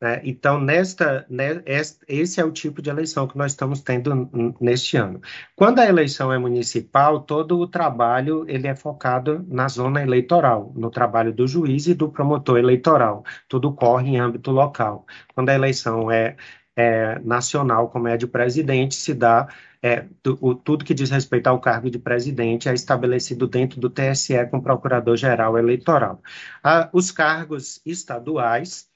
Né? 0.00 0.20
Então, 0.24 0.60
nesta, 0.60 1.26
né, 1.28 1.62
esse 2.08 2.40
é 2.40 2.44
o 2.44 2.52
tipo 2.52 2.80
de 2.80 2.88
eleição 2.88 3.26
que 3.26 3.36
nós 3.36 3.52
estamos 3.52 3.80
tendo 3.80 4.30
neste 4.60 4.96
ano. 4.96 5.20
Quando 5.54 5.80
a 5.80 5.86
eleição 5.86 6.32
é 6.32 6.38
municipal, 6.38 7.20
todo 7.20 7.58
o 7.58 7.66
trabalho 7.66 8.44
ele 8.48 8.66
é 8.68 8.74
focado 8.74 9.44
na 9.48 9.68
zona 9.68 10.00
eleitoral, 10.00 10.72
no 10.76 10.90
trabalho 10.90 11.32
do 11.34 11.46
juiz 11.46 11.86
e 11.86 11.94
do 11.94 12.08
promotor 12.08 12.58
eleitoral. 12.58 13.24
Tudo 13.48 13.72
corre 13.72 14.10
em 14.10 14.20
âmbito 14.20 14.50
local. 14.50 15.06
Quando 15.34 15.50
a 15.50 15.54
eleição 15.54 16.10
é, 16.10 16.36
é 16.80 17.18
nacional, 17.20 17.88
como 17.88 18.08
é 18.08 18.16
de 18.16 18.26
presidente, 18.26 18.94
se 18.94 19.14
dá 19.14 19.48
é, 19.82 20.06
o, 20.40 20.54
tudo 20.54 20.84
que 20.84 20.92
diz 20.92 21.10
respeito 21.10 21.46
ao 21.46 21.58
cargo 21.58 21.90
de 21.90 21.98
presidente 21.98 22.68
é 22.68 22.74
estabelecido 22.74 23.46
dentro 23.46 23.80
do 23.80 23.88
TSE 23.88 24.46
com 24.50 24.60
procurador-geral 24.60 25.58
eleitoral. 25.58 26.20
Ah, 26.62 26.90
os 26.92 27.10
cargos 27.10 27.80
estaduais, 27.84 28.89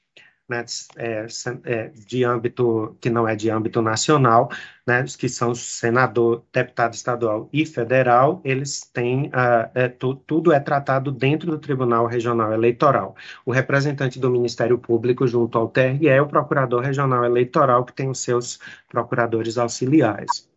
né, 0.48 0.64
é, 0.96 1.26
é, 1.64 1.88
de 1.88 2.24
âmbito 2.24 2.96
que 3.00 3.08
não 3.08 3.26
é 3.26 3.34
de 3.34 3.50
âmbito 3.50 3.80
nacional, 3.80 4.50
né, 4.86 5.04
que 5.18 5.28
são 5.28 5.54
senador, 5.54 6.44
deputado 6.52 6.92
estadual 6.94 7.48
e 7.52 7.64
federal, 7.64 8.40
eles 8.44 8.80
têm 8.92 9.30
ah, 9.32 9.70
é, 9.74 9.88
tu, 9.88 10.14
tudo 10.14 10.52
é 10.52 10.60
tratado 10.60 11.10
dentro 11.10 11.50
do 11.50 11.58
Tribunal 11.58 12.06
Regional 12.06 12.52
Eleitoral. 12.52 13.16
O 13.46 13.52
representante 13.52 14.18
do 14.18 14.30
Ministério 14.30 14.78
Público 14.78 15.26
junto 15.26 15.56
ao 15.56 15.68
TRE 15.68 16.08
é 16.08 16.20
o 16.20 16.26
Procurador 16.26 16.82
Regional 16.82 17.24
Eleitoral, 17.24 17.84
que 17.84 17.92
tem 17.92 18.10
os 18.10 18.20
seus 18.20 18.58
procuradores 18.88 19.56
auxiliares. 19.56 20.48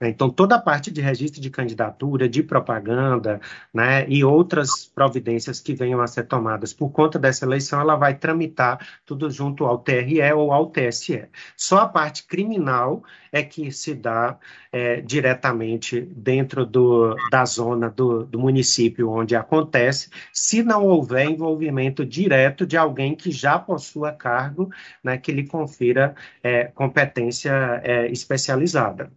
Né? 0.00 0.08
Então, 0.08 0.30
toda 0.30 0.56
a 0.56 0.60
parte 0.60 0.90
de 0.90 1.00
registro 1.00 1.40
de 1.40 1.50
candidatura, 1.50 2.28
de 2.28 2.42
propaganda, 2.42 3.40
né, 3.72 4.08
e 4.08 4.24
outras 4.24 4.86
providências 4.86 5.60
que 5.60 5.74
venham 5.74 6.00
a 6.00 6.06
ser 6.06 6.24
tomadas 6.24 6.72
por 6.72 6.90
conta 6.90 7.18
dessa 7.18 7.44
eleição, 7.44 7.80
ela 7.80 7.96
vai 7.96 8.14
tramitar 8.14 8.86
tudo 9.04 9.30
junto 9.30 9.64
ao 9.64 9.78
TRE 9.78 10.32
ou 10.32 10.52
ao 10.52 10.70
TSE. 10.70 11.26
Só 11.56 11.78
a 11.78 11.88
parte 11.88 12.26
criminal 12.26 13.02
é 13.34 13.42
que 13.42 13.72
se 13.72 13.94
dá 13.94 14.38
é, 14.70 15.00
diretamente 15.00 16.00
dentro 16.00 16.64
do, 16.64 17.16
da 17.32 17.44
zona 17.44 17.90
do, 17.90 18.24
do 18.24 18.38
município 18.38 19.10
onde 19.10 19.34
acontece, 19.34 20.08
se 20.32 20.62
não 20.62 20.84
houver 20.86 21.28
envolvimento 21.28 22.06
direto 22.06 22.64
de 22.64 22.76
alguém 22.76 23.16
que 23.16 23.32
já 23.32 23.58
possua 23.58 24.12
cargo, 24.12 24.70
né, 25.02 25.18
que 25.18 25.32
lhe 25.32 25.44
confira 25.48 26.14
é, 26.44 26.66
competência 26.66 27.80
é, 27.82 28.06
especializada. 28.06 29.10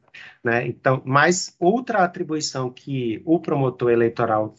Né? 0.43 0.65
Então, 0.65 0.99
mas 1.05 1.55
outra 1.59 1.99
atribuição 1.99 2.71
que 2.71 3.21
o 3.23 3.39
promotor 3.39 3.91
eleitoral 3.91 4.55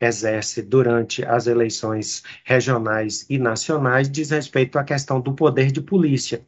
exerce 0.00 0.62
durante 0.62 1.24
as 1.24 1.46
eleições 1.46 2.22
regionais 2.44 3.24
e 3.30 3.38
nacionais 3.38 4.10
diz 4.10 4.30
respeito 4.30 4.78
à 4.78 4.84
questão 4.84 5.20
do 5.20 5.32
poder 5.32 5.70
de 5.70 5.80
polícia, 5.80 6.42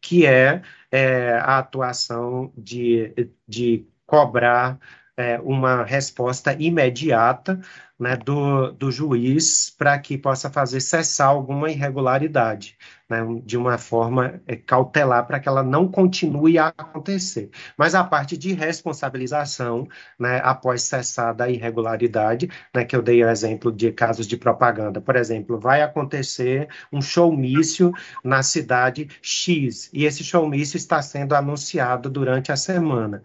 que 0.00 0.26
é, 0.26 0.62
é 0.90 1.32
a 1.34 1.58
atuação 1.58 2.52
de, 2.56 3.30
de 3.46 3.86
cobrar 4.06 4.78
é, 5.16 5.38
uma 5.40 5.84
resposta 5.84 6.52
imediata 6.58 7.60
né, 8.00 8.16
do, 8.16 8.72
do 8.72 8.90
juiz 8.90 9.68
para 9.76 9.98
que 9.98 10.16
possa 10.16 10.48
fazer 10.48 10.80
cessar 10.80 11.28
alguma 11.28 11.70
irregularidade, 11.70 12.78
né, 13.08 13.18
de 13.44 13.58
uma 13.58 13.76
forma 13.76 14.40
é, 14.46 14.56
cautelar 14.56 15.26
para 15.26 15.38
que 15.38 15.46
ela 15.46 15.62
não 15.62 15.86
continue 15.86 16.58
a 16.58 16.68
acontecer. 16.68 17.50
Mas 17.76 17.94
a 17.94 18.02
parte 18.02 18.38
de 18.38 18.54
responsabilização, 18.54 19.86
né, 20.18 20.40
após 20.42 20.82
cessar 20.82 21.34
da 21.34 21.50
irregularidade, 21.50 22.48
né, 22.74 22.84
que 22.86 22.96
eu 22.96 23.02
dei 23.02 23.22
o 23.22 23.28
exemplo 23.28 23.70
de 23.70 23.92
casos 23.92 24.26
de 24.26 24.36
propaganda, 24.38 25.00
por 25.00 25.14
exemplo, 25.14 25.60
vai 25.60 25.82
acontecer 25.82 26.68
um 26.90 27.02
showmício 27.02 27.92
na 28.24 28.42
cidade 28.42 29.08
X, 29.20 29.90
e 29.92 30.06
esse 30.06 30.24
showmício 30.24 30.78
está 30.78 31.02
sendo 31.02 31.34
anunciado 31.34 32.08
durante 32.08 32.50
a 32.50 32.56
semana. 32.56 33.22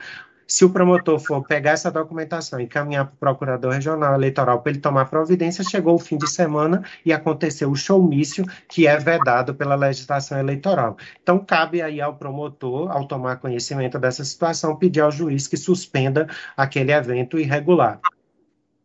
Se 0.47 0.63
o 0.63 0.69
promotor 0.69 1.19
for 1.19 1.43
pegar 1.43 1.71
essa 1.71 1.89
documentação 1.89 2.59
e 2.59 2.65
encaminhar 2.65 3.05
para 3.05 3.13
o 3.13 3.17
procurador 3.17 3.73
regional 3.73 4.13
eleitoral 4.13 4.61
para 4.61 4.71
ele 4.71 4.79
tomar 4.79 5.05
providência, 5.05 5.63
chegou 5.63 5.95
o 5.95 5.99
fim 5.99 6.17
de 6.17 6.29
semana 6.29 6.83
e 7.03 7.11
aconteceu 7.11 7.71
o 7.71 7.75
showmício, 7.75 8.45
que 8.69 8.85
é 8.85 8.95
vedado 8.97 9.55
pela 9.55 9.73
legislação 9.73 10.37
eleitoral. 10.37 10.97
Então, 11.21 11.39
cabe 11.39 11.81
aí 11.81 11.99
ao 11.99 12.15
promotor, 12.15 12.91
ao 12.91 13.07
tomar 13.07 13.37
conhecimento 13.37 13.97
dessa 13.97 14.23
situação, 14.23 14.75
pedir 14.75 15.01
ao 15.01 15.11
juiz 15.11 15.47
que 15.47 15.57
suspenda 15.57 16.27
aquele 16.55 16.91
evento 16.91 17.39
irregular 17.39 17.99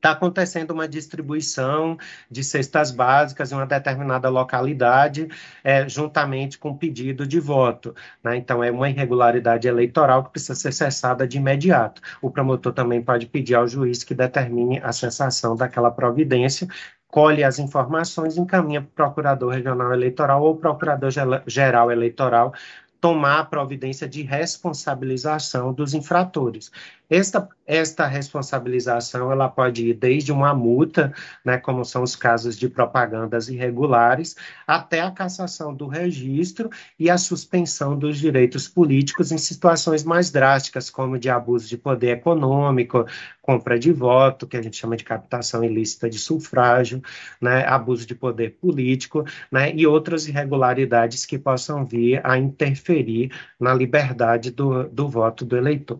está 0.00 0.12
acontecendo 0.12 0.70
uma 0.70 0.88
distribuição 0.88 1.98
de 2.30 2.42
cestas 2.42 2.90
básicas 2.90 3.52
em 3.52 3.54
uma 3.54 3.66
determinada 3.66 4.30
localidade, 4.30 5.28
é, 5.62 5.86
juntamente 5.86 6.58
com 6.58 6.74
pedido 6.74 7.26
de 7.26 7.38
voto. 7.38 7.94
Né? 8.24 8.38
Então, 8.38 8.64
é 8.64 8.70
uma 8.70 8.88
irregularidade 8.88 9.68
eleitoral 9.68 10.24
que 10.24 10.30
precisa 10.30 10.54
ser 10.54 10.72
cessada 10.72 11.28
de 11.28 11.36
imediato. 11.36 12.00
O 12.22 12.30
promotor 12.30 12.72
também 12.72 13.02
pode 13.02 13.26
pedir 13.26 13.54
ao 13.54 13.68
juiz 13.68 14.02
que 14.02 14.14
determine 14.14 14.80
a 14.82 14.90
cessação 14.90 15.54
daquela 15.54 15.90
providência, 15.90 16.66
colhe 17.08 17.44
as 17.44 17.58
informações, 17.58 18.38
encaminha 18.38 18.80
para 18.80 18.88
o 18.88 18.94
procurador 18.94 19.52
regional 19.52 19.92
eleitoral 19.92 20.42
ou 20.42 20.56
procurador 20.56 21.10
geral 21.46 21.92
eleitoral 21.92 22.54
tomar 23.00 23.40
a 23.40 23.44
providência 23.44 24.06
de 24.06 24.22
responsabilização 24.22 25.72
dos 25.72 25.94
infratores. 25.94 26.70
Esta, 27.10 27.48
esta 27.66 28.06
responsabilização 28.06 29.32
ela 29.32 29.48
pode 29.48 29.88
ir 29.88 29.94
desde 29.94 30.30
uma 30.30 30.54
multa, 30.54 31.12
né, 31.44 31.58
como 31.58 31.84
são 31.84 32.04
os 32.04 32.14
casos 32.14 32.56
de 32.56 32.68
propagandas 32.68 33.48
irregulares, 33.48 34.36
até 34.64 35.00
a 35.00 35.10
cassação 35.10 35.74
do 35.74 35.88
registro 35.88 36.70
e 36.96 37.10
a 37.10 37.18
suspensão 37.18 37.98
dos 37.98 38.16
direitos 38.18 38.68
políticos 38.68 39.32
em 39.32 39.38
situações 39.38 40.04
mais 40.04 40.30
drásticas, 40.30 40.88
como 40.88 41.18
de 41.18 41.28
abuso 41.28 41.68
de 41.68 41.76
poder 41.76 42.18
econômico, 42.18 43.04
compra 43.42 43.76
de 43.76 43.92
voto, 43.92 44.46
que 44.46 44.56
a 44.56 44.62
gente 44.62 44.76
chama 44.76 44.96
de 44.96 45.02
captação 45.02 45.64
ilícita 45.64 46.08
de 46.08 46.18
sufrágio, 46.18 47.02
né, 47.40 47.66
abuso 47.66 48.06
de 48.06 48.14
poder 48.14 48.50
político, 48.60 49.24
né, 49.50 49.74
e 49.74 49.84
outras 49.84 50.28
irregularidades 50.28 51.26
que 51.26 51.38
possam 51.38 51.84
vir 51.84 52.24
a 52.24 52.38
interferir 52.38 53.32
na 53.58 53.74
liberdade 53.74 54.52
do, 54.52 54.84
do 54.88 55.08
voto 55.08 55.44
do 55.44 55.56
eleitor. 55.56 55.98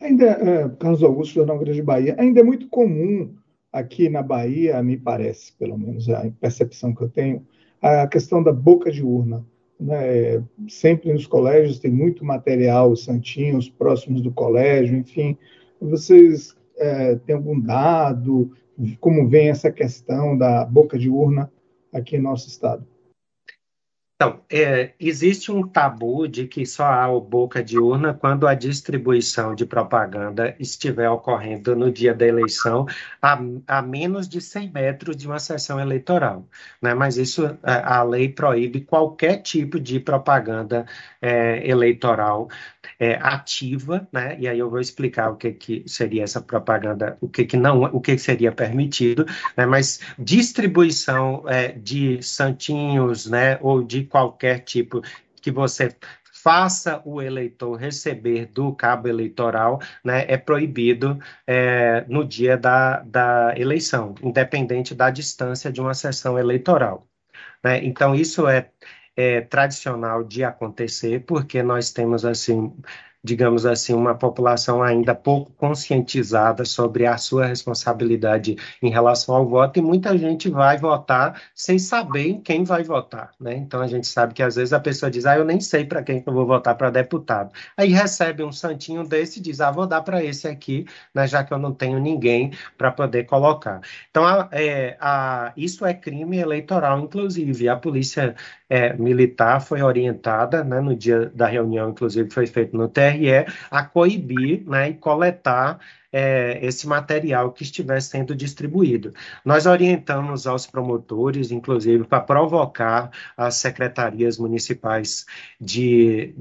Ainda, 0.00 0.26
é, 0.26 0.68
Carlos 0.78 1.02
Augusto, 1.02 1.34
Jornal 1.34 1.58
Grande 1.58 1.82
Bahia, 1.82 2.14
ainda 2.18 2.40
é 2.40 2.42
muito 2.42 2.68
comum 2.68 3.34
aqui 3.72 4.08
na 4.08 4.22
Bahia, 4.22 4.82
me 4.82 4.96
parece, 4.96 5.52
pelo 5.52 5.78
menos 5.78 6.08
a 6.08 6.30
percepção 6.40 6.94
que 6.94 7.02
eu 7.02 7.08
tenho, 7.08 7.46
a 7.80 8.06
questão 8.06 8.42
da 8.42 8.52
boca 8.52 8.90
de 8.90 9.02
urna. 9.02 9.44
Né? 9.78 10.42
Sempre 10.68 11.12
nos 11.12 11.26
colégios 11.26 11.78
tem 11.78 11.90
muito 11.90 12.24
material, 12.24 12.96
santinhos 12.96 13.68
próximos 13.68 14.22
do 14.22 14.32
colégio, 14.32 14.96
enfim. 14.96 15.36
Vocês 15.80 16.56
é, 16.78 17.16
têm 17.16 17.34
algum 17.34 17.58
dado? 17.60 18.52
Como 19.00 19.28
vem 19.28 19.48
essa 19.48 19.70
questão 19.70 20.36
da 20.36 20.64
boca 20.64 20.98
de 20.98 21.08
urna 21.08 21.50
aqui 21.92 22.16
em 22.16 22.22
nosso 22.22 22.48
estado? 22.48 22.86
Então, 24.16 24.40
é, 24.50 24.94
existe 24.98 25.52
um 25.52 25.62
tabu 25.68 26.26
de 26.26 26.46
que 26.46 26.64
só 26.64 26.86
há 26.86 27.06
o 27.06 27.20
boca 27.20 27.62
de 27.62 27.78
urna 27.78 28.14
quando 28.14 28.46
a 28.46 28.54
distribuição 28.54 29.54
de 29.54 29.66
propaganda 29.66 30.56
estiver 30.58 31.10
ocorrendo 31.10 31.76
no 31.76 31.92
dia 31.92 32.14
da 32.14 32.26
eleição 32.26 32.86
a, 33.20 33.38
a 33.66 33.82
menos 33.82 34.26
de 34.26 34.40
100 34.40 34.70
metros 34.72 35.16
de 35.18 35.26
uma 35.26 35.38
sessão 35.38 35.78
eleitoral. 35.78 36.48
Né? 36.80 36.94
Mas 36.94 37.18
isso, 37.18 37.58
a, 37.62 37.98
a 37.98 38.02
lei 38.04 38.30
proíbe 38.30 38.80
qualquer 38.80 39.42
tipo 39.42 39.78
de 39.78 40.00
propaganda 40.00 40.86
é, 41.26 41.68
eleitoral 41.68 42.48
é, 43.00 43.14
ativa, 43.20 44.06
né? 44.12 44.36
E 44.38 44.46
aí 44.46 44.58
eu 44.60 44.70
vou 44.70 44.78
explicar 44.78 45.30
o 45.30 45.36
que, 45.36 45.50
que 45.52 45.82
seria 45.86 46.22
essa 46.22 46.40
propaganda, 46.40 47.18
o 47.20 47.28
que, 47.28 47.44
que 47.44 47.56
não, 47.56 47.82
o 47.82 48.00
que 48.00 48.16
seria 48.16 48.52
permitido, 48.52 49.26
né? 49.56 49.66
Mas 49.66 50.00
distribuição 50.16 51.42
é, 51.48 51.72
de 51.72 52.22
santinhos, 52.22 53.26
né? 53.26 53.58
Ou 53.60 53.82
de 53.82 54.04
qualquer 54.04 54.60
tipo 54.60 55.02
que 55.42 55.50
você 55.50 55.94
faça 56.32 57.02
o 57.04 57.20
eleitor 57.20 57.74
receber 57.74 58.46
do 58.46 58.72
cabo 58.72 59.08
eleitoral, 59.08 59.80
né, 60.04 60.24
é 60.28 60.36
proibido 60.36 61.18
é, 61.44 62.04
no 62.08 62.24
dia 62.24 62.56
da, 62.56 63.00
da 63.00 63.52
eleição, 63.56 64.14
independente 64.22 64.94
da 64.94 65.10
distância 65.10 65.72
de 65.72 65.80
uma 65.80 65.92
sessão 65.92 66.38
eleitoral. 66.38 67.04
Né? 67.64 67.84
Então, 67.84 68.14
isso 68.14 68.46
é, 68.46 68.70
é 69.16 69.40
tradicional 69.40 70.22
de 70.22 70.44
acontecer, 70.44 71.24
porque 71.26 71.62
nós 71.62 71.90
temos, 71.90 72.24
assim, 72.24 72.72
digamos 73.24 73.66
assim, 73.66 73.92
uma 73.92 74.14
população 74.14 74.80
ainda 74.82 75.12
pouco 75.12 75.50
conscientizada 75.54 76.64
sobre 76.64 77.06
a 77.06 77.18
sua 77.18 77.46
responsabilidade 77.46 78.56
em 78.80 78.88
relação 78.88 79.34
ao 79.34 79.48
voto, 79.48 79.80
e 79.80 79.82
muita 79.82 80.16
gente 80.16 80.48
vai 80.48 80.78
votar 80.78 81.42
sem 81.52 81.76
saber 81.76 82.28
em 82.28 82.40
quem 82.40 82.62
vai 82.62 82.84
votar, 82.84 83.32
né? 83.40 83.56
Então 83.56 83.80
a 83.80 83.88
gente 83.88 84.06
sabe 84.06 84.32
que 84.32 84.44
às 84.44 84.54
vezes 84.54 84.72
a 84.72 84.78
pessoa 84.78 85.10
diz, 85.10 85.26
ah, 85.26 85.36
eu 85.36 85.44
nem 85.44 85.60
sei 85.60 85.84
para 85.84 86.04
quem 86.04 86.22
eu 86.24 86.32
vou 86.32 86.46
votar 86.46 86.76
para 86.76 86.88
deputado. 86.88 87.50
Aí 87.76 87.88
recebe 87.88 88.44
um 88.44 88.52
santinho 88.52 89.02
desse 89.02 89.40
e 89.40 89.42
diz, 89.42 89.60
ah, 89.60 89.72
vou 89.72 89.88
dar 89.88 90.02
para 90.02 90.22
esse 90.22 90.46
aqui, 90.46 90.86
né, 91.12 91.26
já 91.26 91.42
que 91.42 91.52
eu 91.52 91.58
não 91.58 91.74
tenho 91.74 91.98
ninguém 91.98 92.52
para 92.78 92.92
poder 92.92 93.24
colocar. 93.24 93.80
Então, 94.08 94.24
a, 94.24 94.48
é, 94.52 94.96
a, 95.00 95.52
isso 95.56 95.84
é 95.84 95.92
crime 95.92 96.38
eleitoral, 96.38 97.00
inclusive. 97.00 97.68
A 97.68 97.76
polícia 97.76 98.36
é, 98.68 98.92
militar 98.94 99.60
foi 99.60 99.82
orientada, 99.82 100.64
né, 100.64 100.80
no 100.80 100.94
dia 100.94 101.26
da 101.34 101.46
reunião, 101.46 101.90
inclusive, 101.90 102.30
foi 102.30 102.46
feito 102.46 102.76
no 102.76 102.88
TRE, 102.88 103.46
a 103.70 103.84
coibir 103.84 104.64
né, 104.68 104.90
e 104.90 104.94
coletar 104.94 105.78
é, 106.18 106.58
esse 106.62 106.88
material 106.88 107.52
que 107.52 107.62
estiver 107.62 108.00
sendo 108.00 108.34
distribuído. 108.34 109.12
Nós 109.44 109.66
orientamos 109.66 110.46
aos 110.46 110.66
promotores, 110.66 111.50
inclusive, 111.50 112.04
para 112.04 112.22
provocar 112.22 113.10
as 113.36 113.56
secretarias 113.56 114.38
municipais 114.38 115.26
de, 115.60 116.34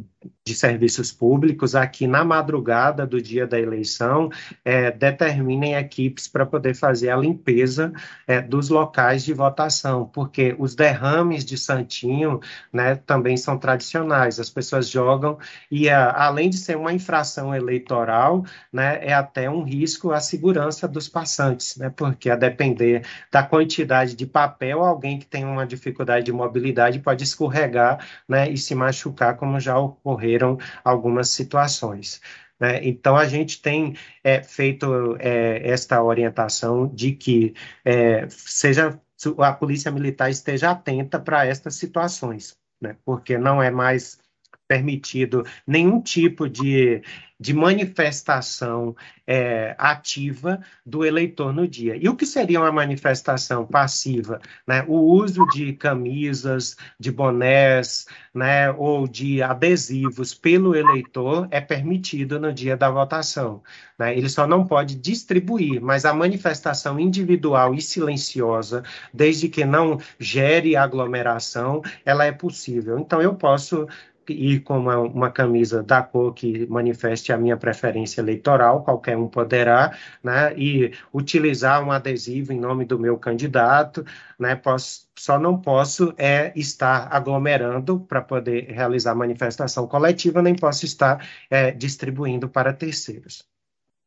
de 0.45 0.55
serviços 0.55 1.11
públicos 1.11 1.75
aqui 1.75 2.07
na 2.07 2.23
madrugada 2.23 3.05
do 3.05 3.21
dia 3.21 3.45
da 3.45 3.59
eleição, 3.59 4.29
é, 4.63 4.91
determinem 4.91 5.75
equipes 5.75 6.25
para 6.25 6.45
poder 6.45 6.73
fazer 6.73 7.09
a 7.09 7.17
limpeza 7.17 7.91
é, 8.25 8.41
dos 8.41 8.69
locais 8.69 9.25
de 9.25 9.33
votação, 9.33 10.05
porque 10.05 10.55
os 10.57 10.73
derrames 10.73 11.43
de 11.43 11.57
santinho 11.57 12.39
né, 12.71 12.95
também 12.95 13.35
são 13.35 13.57
tradicionais. 13.57 14.39
As 14.39 14.49
pessoas 14.49 14.89
jogam 14.89 15.37
e, 15.69 15.89
a, 15.89 16.11
além 16.11 16.49
de 16.49 16.57
ser 16.57 16.77
uma 16.77 16.93
infração 16.93 17.53
eleitoral, 17.53 18.45
né, 18.71 18.99
é 19.05 19.13
até 19.13 19.49
um 19.49 19.64
risco 19.65 20.11
à 20.11 20.19
segurança 20.19 20.87
dos 20.87 21.09
passantes, 21.09 21.75
né? 21.77 21.89
Porque 21.89 22.29
a 22.29 22.35
depender 22.35 23.05
da 23.31 23.43
quantidade 23.43 24.15
de 24.15 24.25
papel, 24.25 24.83
alguém 24.83 25.19
que 25.19 25.25
tem 25.25 25.43
uma 25.43 25.65
dificuldade 25.67 26.25
de 26.25 26.31
mobilidade 26.31 26.99
pode 26.99 27.23
escorregar, 27.23 28.05
né? 28.27 28.49
E 28.49 28.57
se 28.57 28.73
machucar, 28.75 29.35
como 29.35 29.59
já 29.59 29.77
ocorreram 29.77 30.57
algumas 30.83 31.29
situações. 31.29 32.21
Né? 32.59 32.79
Então, 32.83 33.15
a 33.15 33.27
gente 33.27 33.61
tem 33.61 33.95
é, 34.23 34.41
feito 34.41 35.17
é, 35.19 35.69
esta 35.69 36.01
orientação 36.01 36.87
de 36.87 37.11
que 37.11 37.53
é, 37.83 38.27
seja 38.29 38.99
a 39.39 39.53
polícia 39.53 39.91
militar 39.91 40.29
esteja 40.29 40.71
atenta 40.71 41.19
para 41.19 41.45
estas 41.45 41.75
situações, 41.75 42.57
né? 42.81 42.95
porque 43.03 43.37
não 43.37 43.61
é 43.61 43.71
mais 43.71 44.19
permitido 44.67 45.45
nenhum 45.65 46.01
tipo 46.01 46.49
de, 46.49 47.01
de 47.39 47.53
manifestação 47.53 48.95
é, 49.27 49.75
ativa 49.77 50.59
do 50.85 51.03
eleitor 51.03 51.53
no 51.53 51.67
dia. 51.67 51.95
E 51.95 52.07
o 52.07 52.15
que 52.15 52.25
seria 52.25 52.59
uma 52.59 52.71
manifestação 52.71 53.65
passiva? 53.65 54.39
Né? 54.65 54.83
O 54.87 54.95
uso 54.95 55.45
de 55.49 55.73
camisas, 55.73 56.75
de 56.99 57.11
bonés, 57.11 58.05
né, 58.33 58.71
ou 58.71 59.07
de 59.07 59.41
adesivos 59.41 60.33
pelo 60.33 60.75
eleitor 60.75 61.47
é 61.51 61.59
permitido 61.59 62.39
no 62.39 62.53
dia 62.53 62.77
da 62.77 62.89
votação. 62.89 63.61
Né? 63.97 64.17
Ele 64.17 64.29
só 64.29 64.47
não 64.47 64.65
pode 64.65 64.95
distribuir, 64.95 65.81
mas 65.81 66.05
a 66.05 66.13
manifestação 66.13 66.99
individual 66.99 67.73
e 67.73 67.81
silenciosa, 67.81 68.83
desde 69.13 69.49
que 69.49 69.65
não 69.65 69.99
gere 70.19 70.75
aglomeração, 70.75 71.81
ela 72.05 72.25
é 72.25 72.31
possível. 72.31 72.97
Então, 72.99 73.21
eu 73.21 73.35
posso 73.35 73.87
ir 74.33 74.61
com 74.61 74.77
uma, 74.77 74.99
uma, 74.99 75.31
camisa 75.31 75.83
da 75.83 76.01
cor 76.01 76.33
que 76.33 76.65
manifeste 76.67 77.31
a 77.31 77.37
minha 77.37 77.57
preferência 77.57 78.21
eleitoral, 78.21 78.83
qualquer 78.83 79.17
um 79.17 79.27
poderá, 79.27 79.95
né, 80.23 80.53
e 80.57 80.91
utilizar 81.13 81.83
um 81.83 81.91
adesivo 81.91 82.53
em 82.53 82.59
nome 82.59 82.85
do 82.85 82.99
meu 82.99 83.17
candidato, 83.17 84.05
né, 84.39 84.55
posso, 84.55 85.07
só 85.17 85.39
não 85.39 85.59
posso 85.59 86.13
é 86.17 86.51
estar 86.55 87.07
aglomerando 87.11 87.99
para 87.99 88.21
poder 88.21 88.71
realizar 88.71 89.15
manifestação 89.15 89.87
coletiva, 89.87 90.41
nem 90.41 90.55
posso 90.55 90.85
estar 90.85 91.25
é, 91.49 91.71
distribuindo 91.71 92.47
para 92.49 92.73
terceiros. 92.73 93.43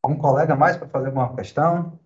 Um 0.07 0.14
colega 0.14 0.54
mais 0.54 0.76
para 0.76 0.88
fazer 0.88 1.11
uma 1.11 1.35
questão? 1.35 1.98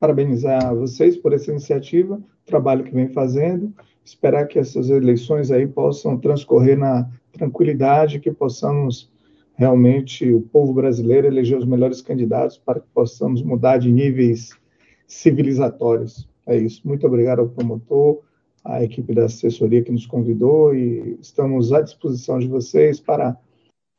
Parabenizar 0.00 0.74
vocês 0.74 1.16
por 1.16 1.32
essa 1.32 1.50
iniciativa, 1.50 2.20
trabalho 2.44 2.84
que 2.84 2.92
vem 2.92 3.08
fazendo 3.08 3.72
esperar 4.04 4.46
que 4.46 4.58
essas 4.58 4.90
eleições 4.90 5.50
aí 5.50 5.66
possam 5.66 6.18
transcorrer 6.18 6.78
na 6.78 7.08
tranquilidade, 7.32 8.20
que 8.20 8.30
possamos 8.30 9.10
realmente, 9.54 10.30
o 10.32 10.40
povo 10.40 10.72
brasileiro, 10.72 11.26
eleger 11.26 11.58
os 11.58 11.64
melhores 11.64 12.00
candidatos 12.00 12.58
para 12.58 12.80
que 12.80 12.86
possamos 12.92 13.42
mudar 13.42 13.78
de 13.78 13.92
níveis 13.92 14.50
civilizatórios. 15.06 16.28
É 16.46 16.56
isso. 16.56 16.86
Muito 16.86 17.06
obrigado 17.06 17.40
ao 17.40 17.48
promotor, 17.48 18.20
à 18.64 18.82
equipe 18.82 19.14
da 19.14 19.26
assessoria 19.26 19.82
que 19.82 19.92
nos 19.92 20.06
convidou 20.06 20.74
e 20.74 21.16
estamos 21.20 21.72
à 21.72 21.80
disposição 21.80 22.38
de 22.38 22.48
vocês 22.48 22.98
para 22.98 23.36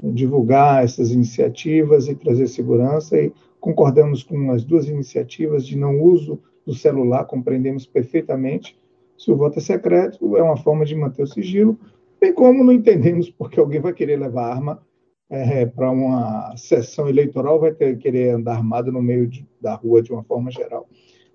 divulgar 0.04 0.84
essas 0.84 1.12
iniciativas 1.12 2.08
e 2.08 2.16
trazer 2.16 2.48
segurança 2.48 3.18
e 3.18 3.32
concordamos 3.60 4.24
com 4.24 4.52
as 4.52 4.64
duas 4.64 4.88
iniciativas 4.88 5.66
de 5.66 5.78
não 5.78 6.02
uso 6.02 6.42
do 6.66 6.74
celular, 6.74 7.26
compreendemos 7.26 7.86
perfeitamente 7.86 8.78
se 9.24 9.32
o 9.32 9.38
voto 9.38 9.58
é 9.58 9.62
secreto, 9.62 10.36
é 10.36 10.44
uma 10.44 10.58
forma 10.58 10.84
de 10.84 10.96
manter 10.96 11.24
o 11.24 11.28
sigilo, 11.28 11.80
bem 12.20 12.34
como 12.34 12.64
não 12.64 12.74
entendemos 12.74 13.30
porque 13.30 13.58
alguém 13.58 13.80
vai 13.80 13.94
querer 13.94 14.20
levar 14.20 14.52
arma 14.52 14.82
é, 15.30 15.66
para 15.66 15.90
uma 15.90 16.56
sessão 16.58 17.08
eleitoral 17.08 17.60
vai 17.60 17.72
ter 17.72 17.98
querer 17.98 18.32
andar 18.32 18.56
armado 18.56 18.92
no 18.92 19.02
meio 19.02 19.26
de, 19.26 19.48
da 19.62 19.76
rua 19.76 20.02
de 20.02 20.12
uma 20.12 20.24
forma 20.24 20.52
geral, 20.52 20.90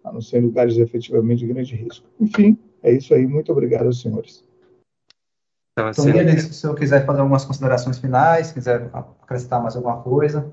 a 0.05 0.12
não 0.12 0.21
ser 0.21 0.39
em 0.39 0.43
lugares 0.43 0.77
efetivamente 0.77 1.41
de 1.41 1.47
grande 1.47 1.75
risco. 1.75 2.07
Enfim, 2.21 2.59
é 2.83 2.93
isso 2.93 3.15
aí. 3.15 3.27
Muito 3.27 3.51
obrigado 3.51 3.87
aos 3.87 4.01
senhores. 4.03 4.45
Então, 5.73 5.89
então 5.89 6.05
se 6.05 6.51
o 6.51 6.53
senhor 6.53 6.75
quiser 6.75 7.07
fazer 7.07 7.21
algumas 7.21 7.45
considerações 7.45 7.99
finais, 7.99 8.53
quiser 8.53 8.91
acrescentar 8.93 9.62
mais 9.62 9.77
alguma 9.77 10.03
coisa. 10.03 10.53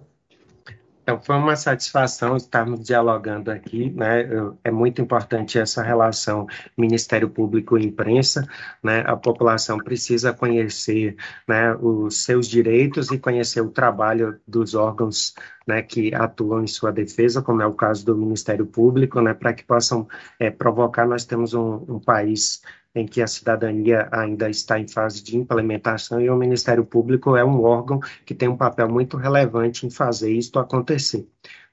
Então, 1.05 1.21
foi 1.21 1.35
uma 1.35 1.55
satisfação 1.55 2.35
estarmos 2.35 2.79
dialogando 2.83 3.51
aqui, 3.51 3.91
né? 3.91 4.27
É 4.63 4.71
muito 4.71 4.99
importante 4.99 5.59
essa 5.59 5.83
relação 5.83 6.47
Ministério 6.75 7.29
Público 7.29 7.77
e 7.77 7.85
imprensa, 7.85 8.43
né? 8.81 9.03
A 9.05 9.15
população 9.15 9.77
precisa 9.77 10.33
conhecer, 10.33 11.15
né, 11.47 11.75
os 11.75 12.23
seus 12.23 12.47
direitos 12.47 13.11
e 13.11 13.19
conhecer 13.19 13.61
o 13.61 13.69
trabalho 13.69 14.39
dos 14.47 14.73
órgãos, 14.73 15.35
né, 15.67 15.83
que 15.83 16.13
atuam 16.15 16.63
em 16.63 16.67
sua 16.67 16.91
defesa, 16.91 17.39
como 17.39 17.61
é 17.61 17.67
o 17.67 17.73
caso 17.73 18.03
do 18.03 18.17
Ministério 18.17 18.65
Público, 18.65 19.21
né, 19.21 19.35
para 19.35 19.53
que 19.53 19.63
possam 19.63 20.07
é, 20.39 20.49
provocar. 20.49 21.05
Nós 21.05 21.23
temos 21.23 21.53
um, 21.53 21.85
um 21.87 21.99
país 21.99 22.63
em 22.95 23.05
que 23.05 23.21
a 23.21 23.27
cidadania 23.27 24.07
ainda 24.11 24.49
está 24.49 24.79
em 24.79 24.87
fase 24.87 25.21
de 25.21 25.37
implementação 25.37 26.21
e 26.21 26.29
o 26.29 26.35
Ministério 26.35 26.85
Público 26.85 27.35
é 27.35 27.43
um 27.43 27.61
órgão 27.61 27.99
que 28.25 28.33
tem 28.33 28.47
um 28.47 28.57
papel 28.57 28.89
muito 28.89 29.17
relevante 29.17 29.85
em 29.85 29.89
fazer 29.89 30.31
isto 30.31 30.57
acontecer. 30.57 31.27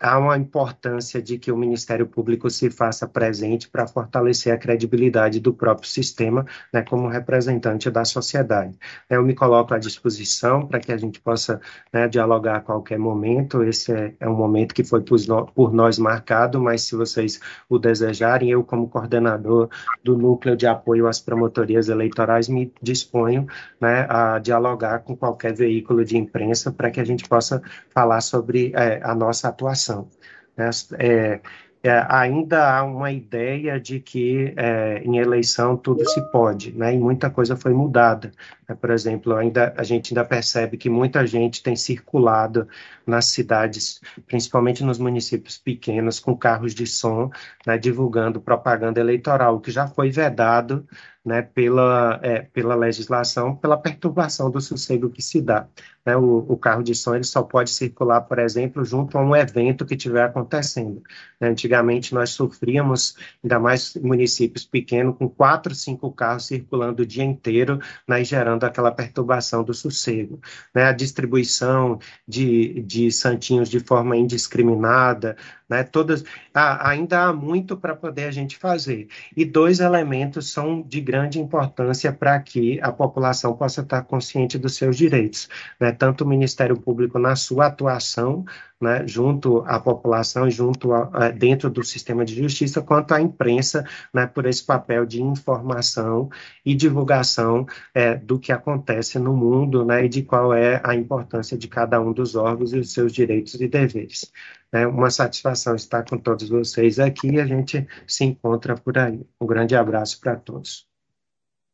há 0.00 0.18
uma 0.18 0.36
importância 0.36 1.20
de 1.20 1.38
que 1.38 1.50
o 1.52 1.56
Ministério 1.56 2.06
Público 2.06 2.48
se 2.50 2.70
faça 2.70 3.06
presente 3.06 3.68
para 3.68 3.86
fortalecer 3.86 4.52
a 4.52 4.58
credibilidade 4.58 5.40
do 5.40 5.52
próprio 5.52 5.88
sistema, 5.88 6.46
né, 6.72 6.82
como 6.82 7.08
representante 7.08 7.90
da 7.90 8.04
sociedade. 8.04 8.78
Eu 9.08 9.22
me 9.22 9.34
coloco 9.34 9.74
à 9.74 9.78
disposição 9.78 10.66
para 10.66 10.80
que 10.80 10.92
a 10.92 10.96
gente 10.96 11.20
possa 11.20 11.60
né, 11.92 12.08
dialogar 12.08 12.56
a 12.56 12.60
qualquer 12.60 12.98
momento. 12.98 13.62
Esse 13.62 13.92
é, 13.92 14.14
é 14.20 14.28
um 14.28 14.36
momento 14.36 14.74
que 14.74 14.84
foi 14.84 15.02
por, 15.02 15.18
por 15.52 15.72
nós 15.72 15.98
marcado, 15.98 16.60
mas 16.60 16.82
se 16.82 16.94
vocês 16.94 17.40
o 17.68 17.78
desejarem, 17.78 18.50
eu, 18.50 18.64
como 18.64 18.88
coordenador 18.88 19.68
do 20.02 20.16
Núcleo 20.16 20.56
de 20.56 20.66
Apoio 20.66 21.06
às 21.06 21.20
Promotorias 21.20 21.88
Eleitorais, 21.88 22.48
me 22.48 22.72
disponho 22.80 23.46
né, 23.80 24.06
a 24.08 24.38
dialogar 24.38 25.00
com 25.00 25.16
qualquer 25.16 25.52
veículo 25.52 26.04
de 26.04 26.16
imprensa 26.16 26.72
para 26.72 26.90
que 26.90 27.00
a 27.00 27.04
gente 27.04 27.28
possa 27.28 27.62
falar 27.90 28.20
sobre 28.20 28.72
é, 28.74 29.00
a 29.02 29.14
nossa 29.14 29.48
atuação. 29.58 30.08
Né? 30.56 30.70
É, 30.98 31.40
é, 31.80 32.04
ainda 32.08 32.76
há 32.76 32.82
uma 32.82 33.12
ideia 33.12 33.78
de 33.80 34.00
que 34.00 34.52
é, 34.56 35.00
em 35.04 35.18
eleição 35.18 35.76
tudo 35.76 36.04
se 36.08 36.20
pode, 36.32 36.72
né? 36.72 36.92
E 36.92 36.98
muita 36.98 37.30
coisa 37.30 37.56
foi 37.56 37.72
mudada. 37.72 38.32
Né? 38.68 38.74
Por 38.74 38.90
exemplo, 38.90 39.34
ainda 39.36 39.72
a 39.76 39.84
gente 39.84 40.12
ainda 40.12 40.24
percebe 40.24 40.76
que 40.76 40.90
muita 40.90 41.24
gente 41.24 41.62
tem 41.62 41.76
circulado 41.76 42.66
nas 43.06 43.26
cidades, 43.26 44.00
principalmente 44.26 44.82
nos 44.82 44.98
municípios 44.98 45.56
pequenos, 45.56 46.18
com 46.18 46.36
carros 46.36 46.74
de 46.74 46.86
som, 46.86 47.30
né, 47.64 47.78
divulgando 47.78 48.40
propaganda 48.40 48.98
eleitoral, 48.98 49.56
o 49.56 49.60
que 49.60 49.70
já 49.70 49.86
foi 49.86 50.10
vedado 50.10 50.84
né, 51.28 51.42
pela, 51.42 52.18
é, 52.22 52.40
pela 52.40 52.74
legislação, 52.74 53.54
pela 53.54 53.76
perturbação 53.76 54.50
do 54.50 54.60
sossego 54.60 55.10
que 55.10 55.22
se 55.22 55.42
dá. 55.42 55.68
Né, 56.04 56.16
o, 56.16 56.38
o, 56.48 56.56
carro 56.56 56.82
de 56.82 56.94
som 56.94 57.14
ele 57.14 57.24
só 57.24 57.42
pode 57.42 57.68
circular, 57.68 58.22
por 58.22 58.38
exemplo, 58.38 58.82
junto 58.82 59.18
a 59.18 59.20
um 59.20 59.36
evento 59.36 59.84
que 59.84 59.94
estiver 59.94 60.24
acontecendo. 60.24 61.02
Né, 61.38 61.48
antigamente 61.48 62.14
nós 62.14 62.30
sofríamos, 62.30 63.14
ainda 63.44 63.60
mais 63.60 63.94
municípios 63.96 64.64
pequenos, 64.64 65.18
com 65.18 65.28
quatro, 65.28 65.74
cinco 65.74 66.10
carros 66.10 66.46
circulando 66.46 67.02
o 67.02 67.06
dia 67.06 67.24
inteiro, 67.24 67.78
né, 68.08 68.24
gerando 68.24 68.64
aquela 68.64 68.90
perturbação 68.90 69.62
do 69.62 69.74
sossego. 69.74 70.40
Né, 70.74 70.84
a 70.84 70.92
distribuição 70.92 71.98
de, 72.26 72.80
de 72.82 73.12
santinhos 73.12 73.68
de 73.68 73.80
forma 73.80 74.16
indiscriminada, 74.16 75.36
né, 75.68 75.82
todas, 75.82 76.24
ah, 76.54 76.88
ainda 76.88 77.24
há 77.24 77.32
muito 77.32 77.76
para 77.76 77.94
poder 77.94 78.24
a 78.24 78.30
gente 78.30 78.56
fazer. 78.56 79.08
E 79.36 79.44
dois 79.44 79.80
elementos 79.80 80.50
são 80.50 80.82
de 80.82 81.00
grande 81.00 81.38
importância 81.38 82.12
para 82.12 82.38
que 82.40 82.80
a 82.80 82.90
população 82.90 83.54
possa 83.54 83.82
estar 83.82 84.02
consciente 84.02 84.58
dos 84.58 84.76
seus 84.76 84.96
direitos. 84.96 85.48
Né? 85.78 85.92
Tanto 85.92 86.24
o 86.24 86.28
Ministério 86.28 86.76
Público 86.76 87.18
na 87.18 87.36
sua 87.36 87.66
atuação, 87.66 88.44
né, 88.80 89.06
junto 89.06 89.62
à 89.66 89.80
população, 89.80 90.48
junto 90.50 90.92
a, 90.92 91.30
dentro 91.30 91.68
do 91.68 91.82
sistema 91.82 92.24
de 92.24 92.34
justiça, 92.34 92.80
quanto 92.80 93.12
à 93.12 93.20
imprensa, 93.20 93.84
né, 94.14 94.26
por 94.26 94.46
esse 94.46 94.64
papel 94.64 95.04
de 95.04 95.20
informação 95.22 96.30
e 96.64 96.74
divulgação 96.74 97.66
é, 97.92 98.14
do 98.14 98.38
que 98.38 98.52
acontece 98.52 99.18
no 99.18 99.34
mundo 99.34 99.84
né, 99.84 100.04
e 100.04 100.08
de 100.08 100.22
qual 100.22 100.54
é 100.54 100.80
a 100.84 100.94
importância 100.94 101.58
de 101.58 101.66
cada 101.66 102.00
um 102.00 102.12
dos 102.12 102.36
órgãos 102.36 102.72
e 102.72 102.78
os 102.78 102.92
seus 102.92 103.12
direitos 103.12 103.54
e 103.54 103.66
deveres. 103.66 104.32
É 104.72 104.86
uma 104.86 105.10
satisfação 105.10 105.74
estar 105.74 106.04
com 106.04 106.18
todos 106.18 106.48
vocês 106.48 106.98
aqui 106.98 107.32
e 107.32 107.40
a 107.40 107.46
gente 107.46 107.86
se 108.06 108.24
encontra 108.24 108.74
por 108.74 108.98
aí. 108.98 109.26
Um 109.40 109.46
grande 109.46 109.74
abraço 109.74 110.20
para 110.20 110.36
todos. 110.36 110.86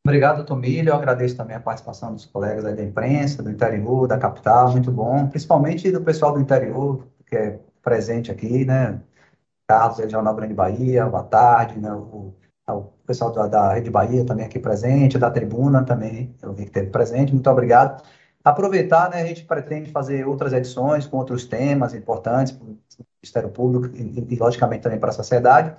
Obrigado, 0.06 0.44
Tomílio. 0.44 0.90
Eu 0.90 0.96
agradeço 0.96 1.36
também 1.36 1.56
a 1.56 1.60
participação 1.60 2.12
dos 2.12 2.26
colegas 2.26 2.62
da 2.62 2.82
imprensa, 2.82 3.42
do 3.42 3.50
interior, 3.50 4.06
da 4.06 4.18
capital, 4.18 4.70
muito 4.70 4.92
bom. 4.92 5.28
Principalmente 5.28 5.90
do 5.90 6.02
pessoal 6.02 6.34
do 6.34 6.40
interior, 6.40 7.06
que 7.26 7.34
é 7.34 7.58
presente 7.82 8.30
aqui, 8.30 8.64
né? 8.64 9.00
Carlos, 9.66 9.98
é 10.00 10.08
Jornal 10.08 10.34
Grande 10.34 10.54
Bahia, 10.54 11.06
boa 11.06 11.22
tarde, 11.22 11.80
né? 11.80 11.90
O, 11.90 12.34
o 12.68 12.82
pessoal 13.06 13.32
da, 13.32 13.46
da 13.46 13.72
Rede 13.74 13.90
Bahia 13.90 14.24
também 14.24 14.44
aqui 14.44 14.58
presente, 14.58 15.18
da 15.18 15.30
Tribuna 15.30 15.82
também, 15.84 16.34
eu 16.42 16.52
vi 16.52 16.64
que 16.64 16.70
teve 16.70 16.90
presente, 16.90 17.32
muito 17.32 17.48
obrigado. 17.50 18.02
Aproveitar, 18.44 19.08
né, 19.10 19.22
a 19.22 19.26
gente 19.26 19.44
pretende 19.44 19.90
fazer 19.90 20.26
outras 20.26 20.52
edições 20.52 21.06
com 21.06 21.16
outros 21.16 21.46
temas 21.46 21.94
importantes 21.94 22.52
para 22.52 22.66
o 22.66 22.76
Ministério 23.22 23.48
Público 23.48 23.96
e, 23.96 24.34
e, 24.34 24.36
logicamente, 24.36 24.82
também 24.82 25.00
para 25.00 25.08
a 25.08 25.14
sociedade. 25.14 25.74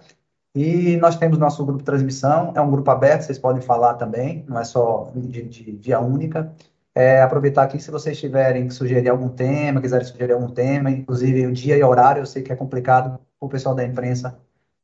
E 0.55 0.97
nós 0.97 1.15
temos 1.17 1.37
nosso 1.37 1.63
grupo 1.63 1.79
de 1.79 1.85
transmissão, 1.85 2.53
é 2.55 2.61
um 2.61 2.71
grupo 2.71 2.89
aberto, 2.89 3.21
vocês 3.23 3.37
podem 3.37 3.61
falar 3.61 3.95
também, 3.95 4.43
não 4.47 4.59
é 4.59 4.63
só 4.63 5.11
de, 5.13 5.43
de 5.43 5.71
via 5.73 5.99
única. 5.99 6.51
É, 6.95 7.21
aproveitar 7.21 7.63
aqui, 7.63 7.77
se 7.77 7.91
vocês 7.91 8.17
tiverem 8.17 8.67
que 8.67 8.73
sugerir 8.73 9.09
algum 9.09 9.27
tema, 9.27 9.81
quiserem 9.81 10.07
sugerir 10.07 10.31
algum 10.31 10.47
tema, 10.47 10.89
inclusive 10.89 11.45
o 11.45 11.51
dia 11.51 11.77
e 11.77 11.83
horário, 11.83 12.21
eu 12.21 12.25
sei 12.25 12.41
que 12.41 12.53
é 12.53 12.55
complicado 12.55 13.19
para 13.39 13.47
o 13.47 13.49
pessoal 13.49 13.75
da 13.75 13.83
imprensa 13.83 14.39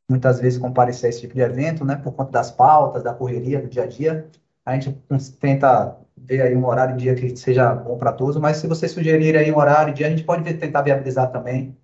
muitas 0.10 0.42
vezes 0.42 0.60
comparecer 0.60 1.08
a 1.08 1.10
esse 1.10 1.22
tipo 1.22 1.34
de 1.34 1.40
evento, 1.40 1.86
né, 1.86 1.96
por 1.96 2.12
conta 2.14 2.32
das 2.32 2.52
pautas, 2.52 3.02
da 3.02 3.14
correria 3.14 3.62
do 3.62 3.68
dia 3.70 3.84
a 3.84 3.88
dia. 3.88 4.28
A 4.66 4.74
gente 4.74 4.92
tenta 5.40 5.98
ver 6.26 6.42
aí 6.42 6.56
um 6.56 6.66
horário 6.66 6.96
e 6.96 6.98
dia 6.98 7.16
que 7.16 7.36
seja 7.36 7.74
bom 7.74 7.98
para 7.98 8.14
todos, 8.14 8.38
mas 8.38 8.58
se 8.58 8.68
vocês 8.68 8.92
sugerirem 8.92 9.42
aí 9.42 9.52
um 9.52 9.58
horário 9.58 9.92
e 9.92 9.94
dia, 9.94 10.08
a 10.08 10.10
gente 10.10 10.24
pode 10.24 10.44
tentar 10.54 10.82
viabilizar 10.82 11.32
também 11.32 11.78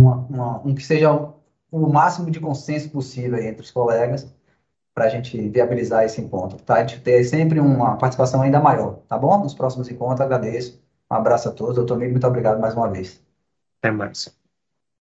uma, 0.00 0.16
uma, 0.28 0.58
um 0.66 0.74
que 0.74 0.84
seja 0.84 1.12
o 1.12 1.88
máximo 1.88 2.30
de 2.30 2.40
consenso 2.40 2.90
possível 2.90 3.38
entre 3.38 3.62
os 3.62 3.70
colegas 3.70 4.32
para 4.94 5.04
a 5.04 5.08
gente 5.08 5.48
viabilizar 5.48 6.04
esse 6.04 6.20
encontro, 6.20 6.58
tá? 6.62 6.76
A 6.76 6.80
gente 6.80 7.00
ter 7.02 7.22
sempre 7.24 7.60
uma 7.60 7.96
participação 7.96 8.40
ainda 8.40 8.58
maior, 8.60 9.00
tá 9.08 9.18
bom? 9.18 9.38
Nos 9.38 9.52
próximos 9.52 9.90
encontros, 9.90 10.22
agradeço. 10.22 10.82
Um 11.10 11.14
abraço 11.14 11.48
a 11.48 11.52
todos. 11.52 11.76
Doutor 11.76 11.98
Miguel, 11.98 12.12
muito 12.12 12.26
obrigado 12.26 12.58
mais 12.58 12.74
uma 12.74 12.88
vez. 12.88 13.22
Até 13.78 13.90
mais. 13.90 14.45